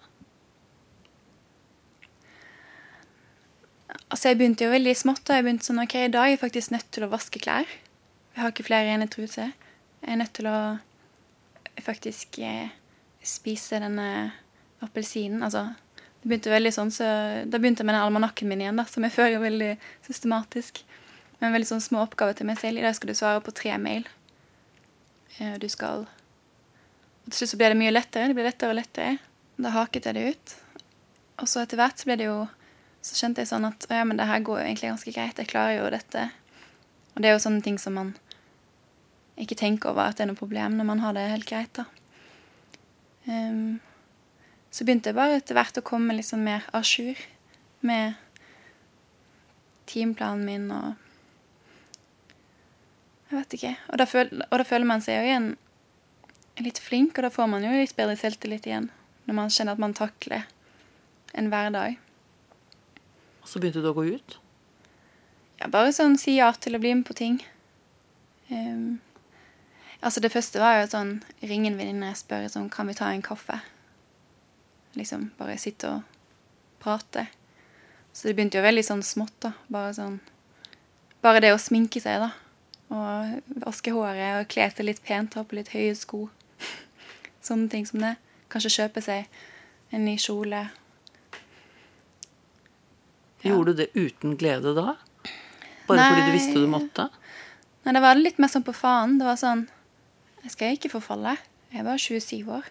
Altså, 4.10 4.28
jeg 4.30 4.38
begynte 4.38 4.64
jo 4.66 4.72
veldig 4.72 4.94
smått. 4.96 5.22
og 5.30 5.36
Jeg 5.36 5.44
begynte 5.46 5.64
sånn, 5.68 5.82
ok, 5.82 5.94
I 5.94 6.08
dag 6.12 6.26
er 6.26 6.32
jeg 6.34 6.40
faktisk 6.42 6.70
nødt 6.74 6.90
til 6.94 7.04
å 7.06 7.10
vaske 7.12 7.40
klær. 7.42 7.66
Jeg 8.34 8.42
har 8.42 8.50
ikke 8.52 8.66
flere 8.66 8.88
rene 8.90 9.06
truser. 9.10 9.52
Jeg 10.02 10.12
er 10.12 10.16
nødt 10.20 10.32
til 10.34 10.46
å 10.50 10.56
faktisk 11.82 12.38
eh, 12.38 12.70
spise 13.24 13.80
denne 13.82 14.08
appelsinen. 14.84 15.42
Altså, 15.42 15.72
det 16.22 16.30
begynte 16.30 16.52
veldig 16.52 16.72
sånn, 16.72 16.92
så 16.94 17.06
Da 17.44 17.58
begynte 17.58 17.82
jeg 17.82 17.88
med 17.88 17.96
den 17.96 18.04
almanakken 18.06 18.48
min 18.48 18.62
igjen, 18.62 18.78
da, 18.78 18.87
som 18.88 19.06
jeg 19.06 19.16
fører 19.18 19.42
veldig 19.42 19.74
systematisk. 20.06 20.84
Med 21.40 21.48
en 21.48 21.56
veldig 21.56 21.72
sånn 21.72 21.84
små 21.84 22.04
oppgave 22.04 22.37
til 22.38 22.48
meg 22.48 22.60
selv. 22.60 22.78
I 22.78 22.87
dag 22.87 22.96
skal 22.96 23.10
du 23.10 23.18
svare 23.18 23.42
på 23.44 23.54
tre 23.56 23.76
mail. 23.78 24.06
og 25.40 25.58
Du 25.60 25.68
skal 25.68 26.06
og 27.24 27.32
Til 27.32 27.38
slutt 27.38 27.54
så 27.54 27.56
ble 27.56 27.70
det 27.72 27.80
mye 27.80 27.94
lettere. 27.94 28.28
Det 28.28 28.37
ble 28.37 28.44
lettere 28.44 28.74
og 28.74 28.78
lettere. 28.78 29.16
Da 29.56 29.72
haket 29.72 30.06
jeg 30.06 30.14
det 30.14 30.24
ut. 30.34 30.54
Og 31.40 31.48
så 31.48 31.62
etter 31.64 31.80
hvert 31.80 31.98
så 31.98 32.10
ble 32.10 32.18
det 32.20 32.28
jo 32.28 32.44
så 33.04 33.18
skjønte 33.18 33.42
jeg 33.42 33.50
sånn 33.50 33.66
at 33.68 33.84
ja, 33.92 34.00
men 34.08 34.16
det 34.16 34.24
her 34.24 34.40
går 34.40 34.62
jo 34.62 34.64
egentlig 34.64 34.90
ganske 34.94 35.12
greit. 35.12 35.40
Jeg 35.40 35.50
klarer 35.50 35.76
jo 35.76 35.88
dette. 35.92 36.22
Og 37.12 37.20
det 37.20 37.28
er 37.28 37.34
jo 37.34 37.42
sånne 37.44 37.60
ting 37.64 37.76
som 37.80 37.98
man 37.98 38.14
ikke 39.40 39.59
tenke 39.59 39.90
over 39.90 40.09
at 40.09 40.18
det 40.18 40.25
er 40.25 40.31
noe 40.31 40.38
problem 40.38 40.77
når 40.79 40.88
man 40.88 41.03
har 41.03 41.16
det 41.16 41.27
helt 41.31 41.49
greit, 41.49 41.73
da. 41.75 41.87
Um, 43.27 43.81
så 44.75 44.85
begynte 44.85 45.11
jeg 45.11 45.16
bare 45.16 45.38
etter 45.38 45.57
hvert 45.57 45.79
å 45.81 45.87
komme 45.87 46.14
litt 46.16 46.29
sånn 46.29 46.44
mer 46.44 46.66
à 46.75 46.83
jour 46.85 47.18
med 47.87 48.18
teamplanen 49.90 50.44
min 50.44 50.68
og 50.75 51.01
Jeg 53.31 53.40
vet 53.40 53.55
ikke. 53.57 53.70
Og 53.90 53.99
da, 53.99 54.05
føl, 54.07 54.29
og 54.44 54.59
da 54.61 54.64
føler 54.68 54.87
man 54.87 55.01
seg 55.03 55.16
jo 55.16 55.23
igjen 55.27 55.47
litt 56.62 56.79
flink, 56.79 57.16
og 57.16 57.25
da 57.27 57.31
får 57.35 57.49
man 57.51 57.64
jo 57.66 57.73
litt 57.73 57.97
bedre 57.97 58.14
selvtillit 58.20 58.68
igjen. 58.68 58.90
Når 59.27 59.37
man 59.40 59.51
kjenner 59.51 59.75
at 59.75 59.83
man 59.83 59.97
takler 59.97 60.44
en 61.35 61.49
hverdag. 61.51 61.97
Og 63.42 63.51
så 63.51 63.59
begynte 63.59 63.83
du 63.83 63.88
å 63.90 63.97
gå 63.97 64.05
ut. 64.14 64.37
Ja, 65.59 65.70
bare 65.73 65.94
sånn 65.97 66.14
si 66.20 66.37
ja 66.37 66.53
til 66.55 66.77
å 66.77 66.83
bli 66.83 66.92
med 66.94 67.09
på 67.09 67.16
ting. 67.18 67.40
Ehm, 68.53 69.01
altså 70.00 70.22
det 70.24 70.33
første 70.33 70.61
var 70.62 70.80
jo 70.80 70.90
sånn 70.90 71.14
ringe 71.42 71.70
en 71.70 71.78
venninne 71.78 72.11
og 72.12 72.18
spørre 72.18 72.50
sånn 72.52 72.70
Kan 72.72 72.90
vi 72.90 72.96
ta 72.98 73.11
en 73.12 73.24
kaffe? 73.24 73.61
Liksom 74.98 75.30
bare 75.38 75.59
sitte 75.59 75.90
og 75.90 76.02
prate. 76.83 77.26
Så 78.12 78.28
det 78.28 78.37
begynte 78.37 78.61
jo 78.61 78.66
veldig 78.66 78.85
sånn 78.87 79.02
smått, 79.02 79.35
da. 79.42 79.54
Bare 79.72 79.94
sånn 79.96 80.20
Bare 81.24 81.40
det 81.40 81.54
å 81.54 81.61
sminke 81.61 82.02
seg, 82.04 82.20
da. 82.20 82.30
Og 82.94 83.59
vaske 83.64 83.94
håret 83.94 84.42
og 84.42 84.50
kle 84.52 84.68
seg 84.70 84.87
litt 84.87 85.02
pent, 85.07 85.35
ha 85.38 85.42
på 85.42 85.57
litt 85.57 85.72
høye 85.72 85.94
sko. 85.96 86.26
Sånne 87.46 87.70
ting 87.72 87.88
som 87.88 88.04
det. 88.04 88.14
Kanskje 88.52 88.74
kjøpe 88.76 89.02
seg 89.02 89.30
en 89.94 90.04
ny 90.04 90.18
kjole. 90.20 90.66
Ja. 93.40 93.50
Gjorde 93.50 93.72
du 93.72 93.83
det 93.83 93.90
uten 93.96 94.37
glede 94.40 94.74
da? 94.76 94.94
Bare 95.88 96.07
fordi 96.09 96.28
du 96.28 96.33
visste 96.37 96.61
du 96.61 96.68
måtte? 96.70 97.09
Nei, 97.85 97.92
det 97.92 98.00
var 98.04 98.20
litt 98.20 98.38
mer 98.40 98.52
sånn 98.52 98.64
på 98.64 98.72
faen. 98.76 99.18
Det 99.20 99.26
var 99.26 99.40
sånn 99.40 99.66
Jeg 100.44 100.52
skal 100.52 100.76
ikke 100.76 100.92
forfalle. 100.92 101.37
Jeg 101.72 101.80
er 101.80 101.87
bare 101.87 101.98
27 101.98 102.52
år. 102.52 102.66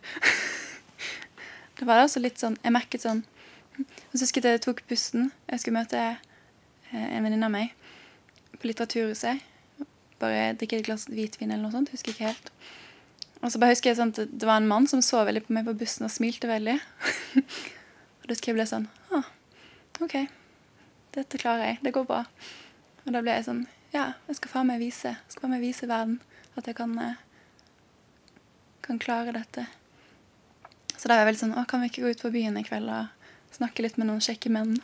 det 1.80 1.88
var 1.90 2.04
også 2.04 2.22
litt 2.22 2.38
sånn 2.40 2.54
Jeg 2.62 2.72
merket 2.72 3.02
sånn 3.04 3.24
Og 3.80 4.14
så 4.14 4.22
husker 4.22 4.46
jeg 4.46 4.60
jeg 4.60 4.64
tok 4.68 4.84
bussen. 4.90 5.32
Jeg 5.50 5.64
skulle 5.64 5.82
møte 5.82 6.04
eh, 6.04 7.08
en 7.18 7.26
venninne 7.26 7.50
av 7.50 7.54
meg 7.56 7.74
på 8.60 8.70
Litteraturhuset. 8.70 9.42
Bare 10.22 10.54
drikke 10.60 10.80
et 10.80 10.88
glass 10.88 11.08
hvitvin 11.10 11.52
eller 11.52 11.66
noe 11.66 11.74
sånt. 11.74 11.90
Husker 11.92 12.14
ikke 12.14 12.30
helt. 12.30 12.52
Og 13.42 13.52
så 13.52 13.60
bare 13.60 13.74
husker 13.74 13.92
jeg 13.92 14.00
sånn 14.00 14.14
at 14.14 14.22
det 14.30 14.48
var 14.48 14.62
en 14.62 14.70
mann 14.70 14.86
som 14.88 15.02
så 15.04 15.24
veldig 15.28 15.44
på 15.48 15.56
meg 15.58 15.66
på 15.68 15.76
bussen 15.82 16.06
og 16.08 16.14
smilte 16.14 16.48
veldig. 16.48 16.78
og 17.42 18.28
da 18.28 18.32
husker 18.32 18.54
jeg 18.54 18.60
ble 18.60 18.68
sånn 18.70 18.86
ah, 19.18 19.26
OK. 20.06 20.16
Dette 21.18 21.42
klarer 21.42 21.74
jeg. 21.74 21.82
Det 21.84 21.96
går 21.98 22.06
bra. 22.08 22.22
Og 23.04 23.10
da 23.12 23.24
ble 23.26 23.36
jeg 23.36 23.50
sånn 23.50 23.66
Ja, 23.94 24.14
jeg 24.30 24.38
skal 24.40 24.54
faen 24.54 24.70
meg 24.70 24.80
vise 24.82 25.12
jeg 25.12 25.34
skal 25.34 25.48
faen 25.48 25.58
meg 25.58 25.66
vise 25.66 25.90
verden 25.90 26.22
at 26.54 26.70
jeg 26.70 26.78
kan, 26.78 26.94
eh, 27.02 27.20
kan 28.84 29.00
klare 29.00 29.34
dette. 29.36 29.66
Så 30.96 31.08
da 31.10 31.16
var 31.16 31.24
jeg 31.24 31.34
veldig 31.34 31.42
sånn 31.42 31.56
Å, 31.58 31.66
kan 31.68 31.82
vi 31.84 31.90
ikke 31.90 32.04
gå 32.06 32.14
ut 32.14 32.24
på 32.24 32.32
byen 32.32 32.58
i 32.60 32.64
kveld 32.64 32.92
og 32.92 33.56
snakke 33.56 33.84
litt 33.84 33.98
med 34.00 34.08
noen 34.10 34.24
kjekke 34.24 34.52
menn? 34.54 34.76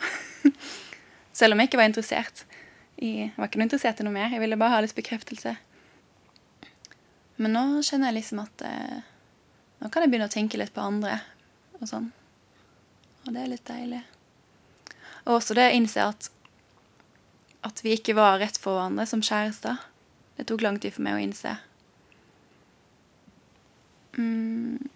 Selv 1.39 1.55
om 1.55 1.62
jeg 1.62 1.69
ikke 1.69 1.79
var 1.79 1.89
interessert 1.91 2.45
i 2.99 3.12
Jeg 3.21 3.35
var 3.38 3.47
ikke 3.47 3.62
noe 3.62 3.69
interessert 3.69 4.01
i 4.01 4.05
noe 4.07 4.15
mer. 4.15 4.31
Jeg 4.33 4.43
ville 4.43 4.57
bare 4.59 4.75
ha 4.75 4.81
litt 4.83 4.95
bekreftelse. 4.97 5.53
Men 7.39 7.55
nå 7.55 7.63
kjenner 7.88 8.12
jeg 8.12 8.19
liksom 8.19 8.41
at 8.43 8.65
eh, 8.67 8.97
Nå 9.79 9.88
kan 9.88 10.03
jeg 10.03 10.12
begynne 10.12 10.27
å 10.27 10.33
tenke 10.33 10.59
litt 10.59 10.73
på 10.75 10.83
andre 10.83 11.21
og 11.79 11.88
sånn. 11.88 12.09
Og 13.23 13.31
det 13.31 13.45
er 13.45 13.53
litt 13.53 13.69
deilig. 13.69 14.01
Og 15.23 15.38
også 15.38 15.55
det 15.55 15.69
å 15.69 15.77
innse 15.77 16.03
at 16.03 16.27
at 17.62 17.81
vi 17.83 17.95
ikke 17.95 18.15
var 18.15 18.39
rett 18.39 18.55
for 18.59 18.77
hverandre 18.77 19.05
som 19.07 19.23
kjærester. 19.23 19.79
Det 20.38 20.45
tok 20.47 20.63
lang 20.63 20.77
tid 20.79 20.95
for 20.95 21.03
meg 21.03 21.17
å 21.17 21.23
innse. 21.23 21.57
Mm. 24.19 24.89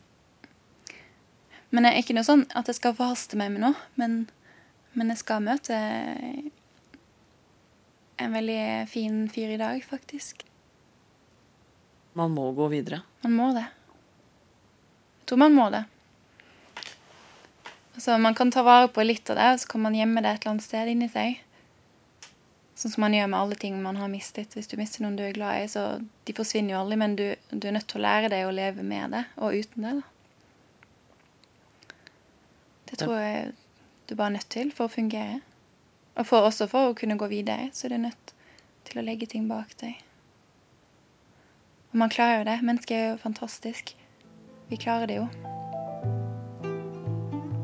Men 1.73 1.86
det 1.86 1.91
er 1.93 2.03
ikke 2.03 2.15
noe 2.17 2.27
sånn 2.27 2.43
at 2.53 2.69
jeg 2.69 2.77
skal 2.77 2.95
forhaste 2.97 3.39
meg 3.39 3.53
med 3.55 3.63
noe. 3.63 3.77
Men, 3.99 4.25
men 4.93 5.13
jeg 5.13 5.23
skal 5.23 5.45
møte 5.45 5.77
en 8.21 8.36
veldig 8.36 8.89
fin 8.91 9.23
fyr 9.33 9.55
i 9.55 9.62
dag, 9.62 9.79
faktisk. 9.88 10.43
Man 12.13 12.36
må 12.36 12.51
gå 12.53 12.67
videre. 12.69 13.01
Man 13.23 13.33
må 13.39 13.49
det. 13.55 13.65
Jeg 15.23 15.31
tror 15.31 15.41
man 15.41 15.57
må 15.57 15.65
det. 15.73 15.81
Altså, 17.93 18.19
man 18.21 18.38
kan 18.38 18.51
ta 18.53 18.62
vare 18.65 18.89
på 18.93 19.05
litt 19.05 19.29
av 19.33 19.39
det, 19.39 19.49
og 19.55 19.63
så 19.63 19.73
kan 19.73 19.83
man 19.88 19.97
gjemme 19.97 20.21
det 20.21 20.29
et 20.29 20.43
eller 20.43 20.53
annet 20.53 20.65
sted 20.67 20.93
inni 20.93 21.09
seg. 21.09 21.41
Sånn 22.73 22.95
som 22.95 23.03
man 23.05 23.13
gjør 23.13 23.27
med 23.29 23.39
alle 23.39 23.57
ting 23.62 23.75
man 23.81 23.99
har 24.01 24.09
mistet. 24.09 24.55
Hvis 24.57 24.69
du 24.71 24.79
mister 24.79 25.03
noen 25.03 25.17
du 25.17 25.23
er 25.25 25.36
glad 25.36 25.62
i, 25.62 25.67
så 25.69 26.01
de 26.25 26.33
forsvinner 26.33 26.73
jo 26.73 26.79
aldri, 26.81 26.97
men 26.97 27.15
du, 27.19 27.27
du 27.51 27.67
er 27.69 27.75
nødt 27.75 27.88
til 27.91 28.01
å 28.01 28.05
lære 28.07 28.31
deg 28.33 28.47
å 28.47 28.55
leve 28.55 28.86
med 28.86 29.13
det, 29.13 29.23
og 29.38 29.53
uten 29.53 29.86
det. 29.86 29.93
da. 29.99 30.09
Det 32.89 32.99
tror 33.01 33.17
jeg 33.17 33.51
du 34.09 34.15
bare 34.15 34.33
er 34.33 34.38
nødt 34.38 34.49
til 34.53 34.73
for 34.73 34.89
å 34.89 34.93
fungere. 34.93 35.41
Og 36.15 36.27
for, 36.29 36.45
også 36.45 36.67
for 36.69 36.91
å 36.91 36.97
kunne 36.97 37.17
gå 37.17 37.29
videre, 37.31 37.69
så 37.73 37.88
er 37.88 37.95
du 37.95 38.03
nødt 38.05 38.33
til 38.86 39.01
å 39.01 39.05
legge 39.05 39.29
ting 39.29 39.47
bak 39.49 39.73
deg. 39.81 40.01
Og 41.93 42.01
man 42.01 42.13
klarer 42.13 42.41
jo 42.41 42.49
det. 42.49 42.59
Mennesket 42.65 42.97
er 42.97 43.07
jo 43.12 43.21
fantastisk. 43.21 43.95
Vi 44.69 44.81
klarer 44.81 45.09
det 45.09 45.21
jo. 45.21 45.29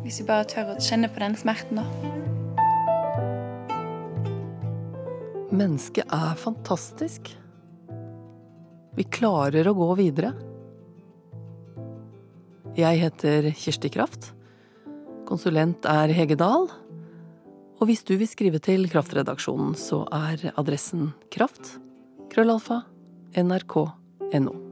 Hvis 0.05 0.21
vi 0.21 0.29
bare 0.29 0.49
tør 0.49 0.73
å 0.73 0.79
kjenne 0.81 1.09
på 1.13 1.21
den 1.21 1.37
smerten, 1.37 1.81
da. 1.81 2.18
Mennesket 5.49 6.05
er 6.13 6.35
fantastisk. 6.37 7.31
Vi 8.93 9.05
klarer 9.09 9.65
å 9.65 9.73
gå 9.73 9.87
videre. 9.97 10.35
Jeg 12.77 13.01
heter 13.01 13.49
Kirsti 13.57 13.89
Kraft. 13.89 14.29
Konsulent 15.25 15.89
er 15.89 16.13
Hege 16.13 16.37
Dahl. 16.37 16.69
Og 17.79 17.89
hvis 17.89 18.05
du 18.05 18.13
vil 18.19 18.29
skrive 18.29 18.61
til 18.61 18.85
Kraftredaksjonen, 18.93 19.73
så 19.73 20.03
er 20.13 20.51
adressen 20.53 21.13
kraft. 21.33 21.79
Krøllalfa. 22.29 22.83
nrk.no. 23.33 24.68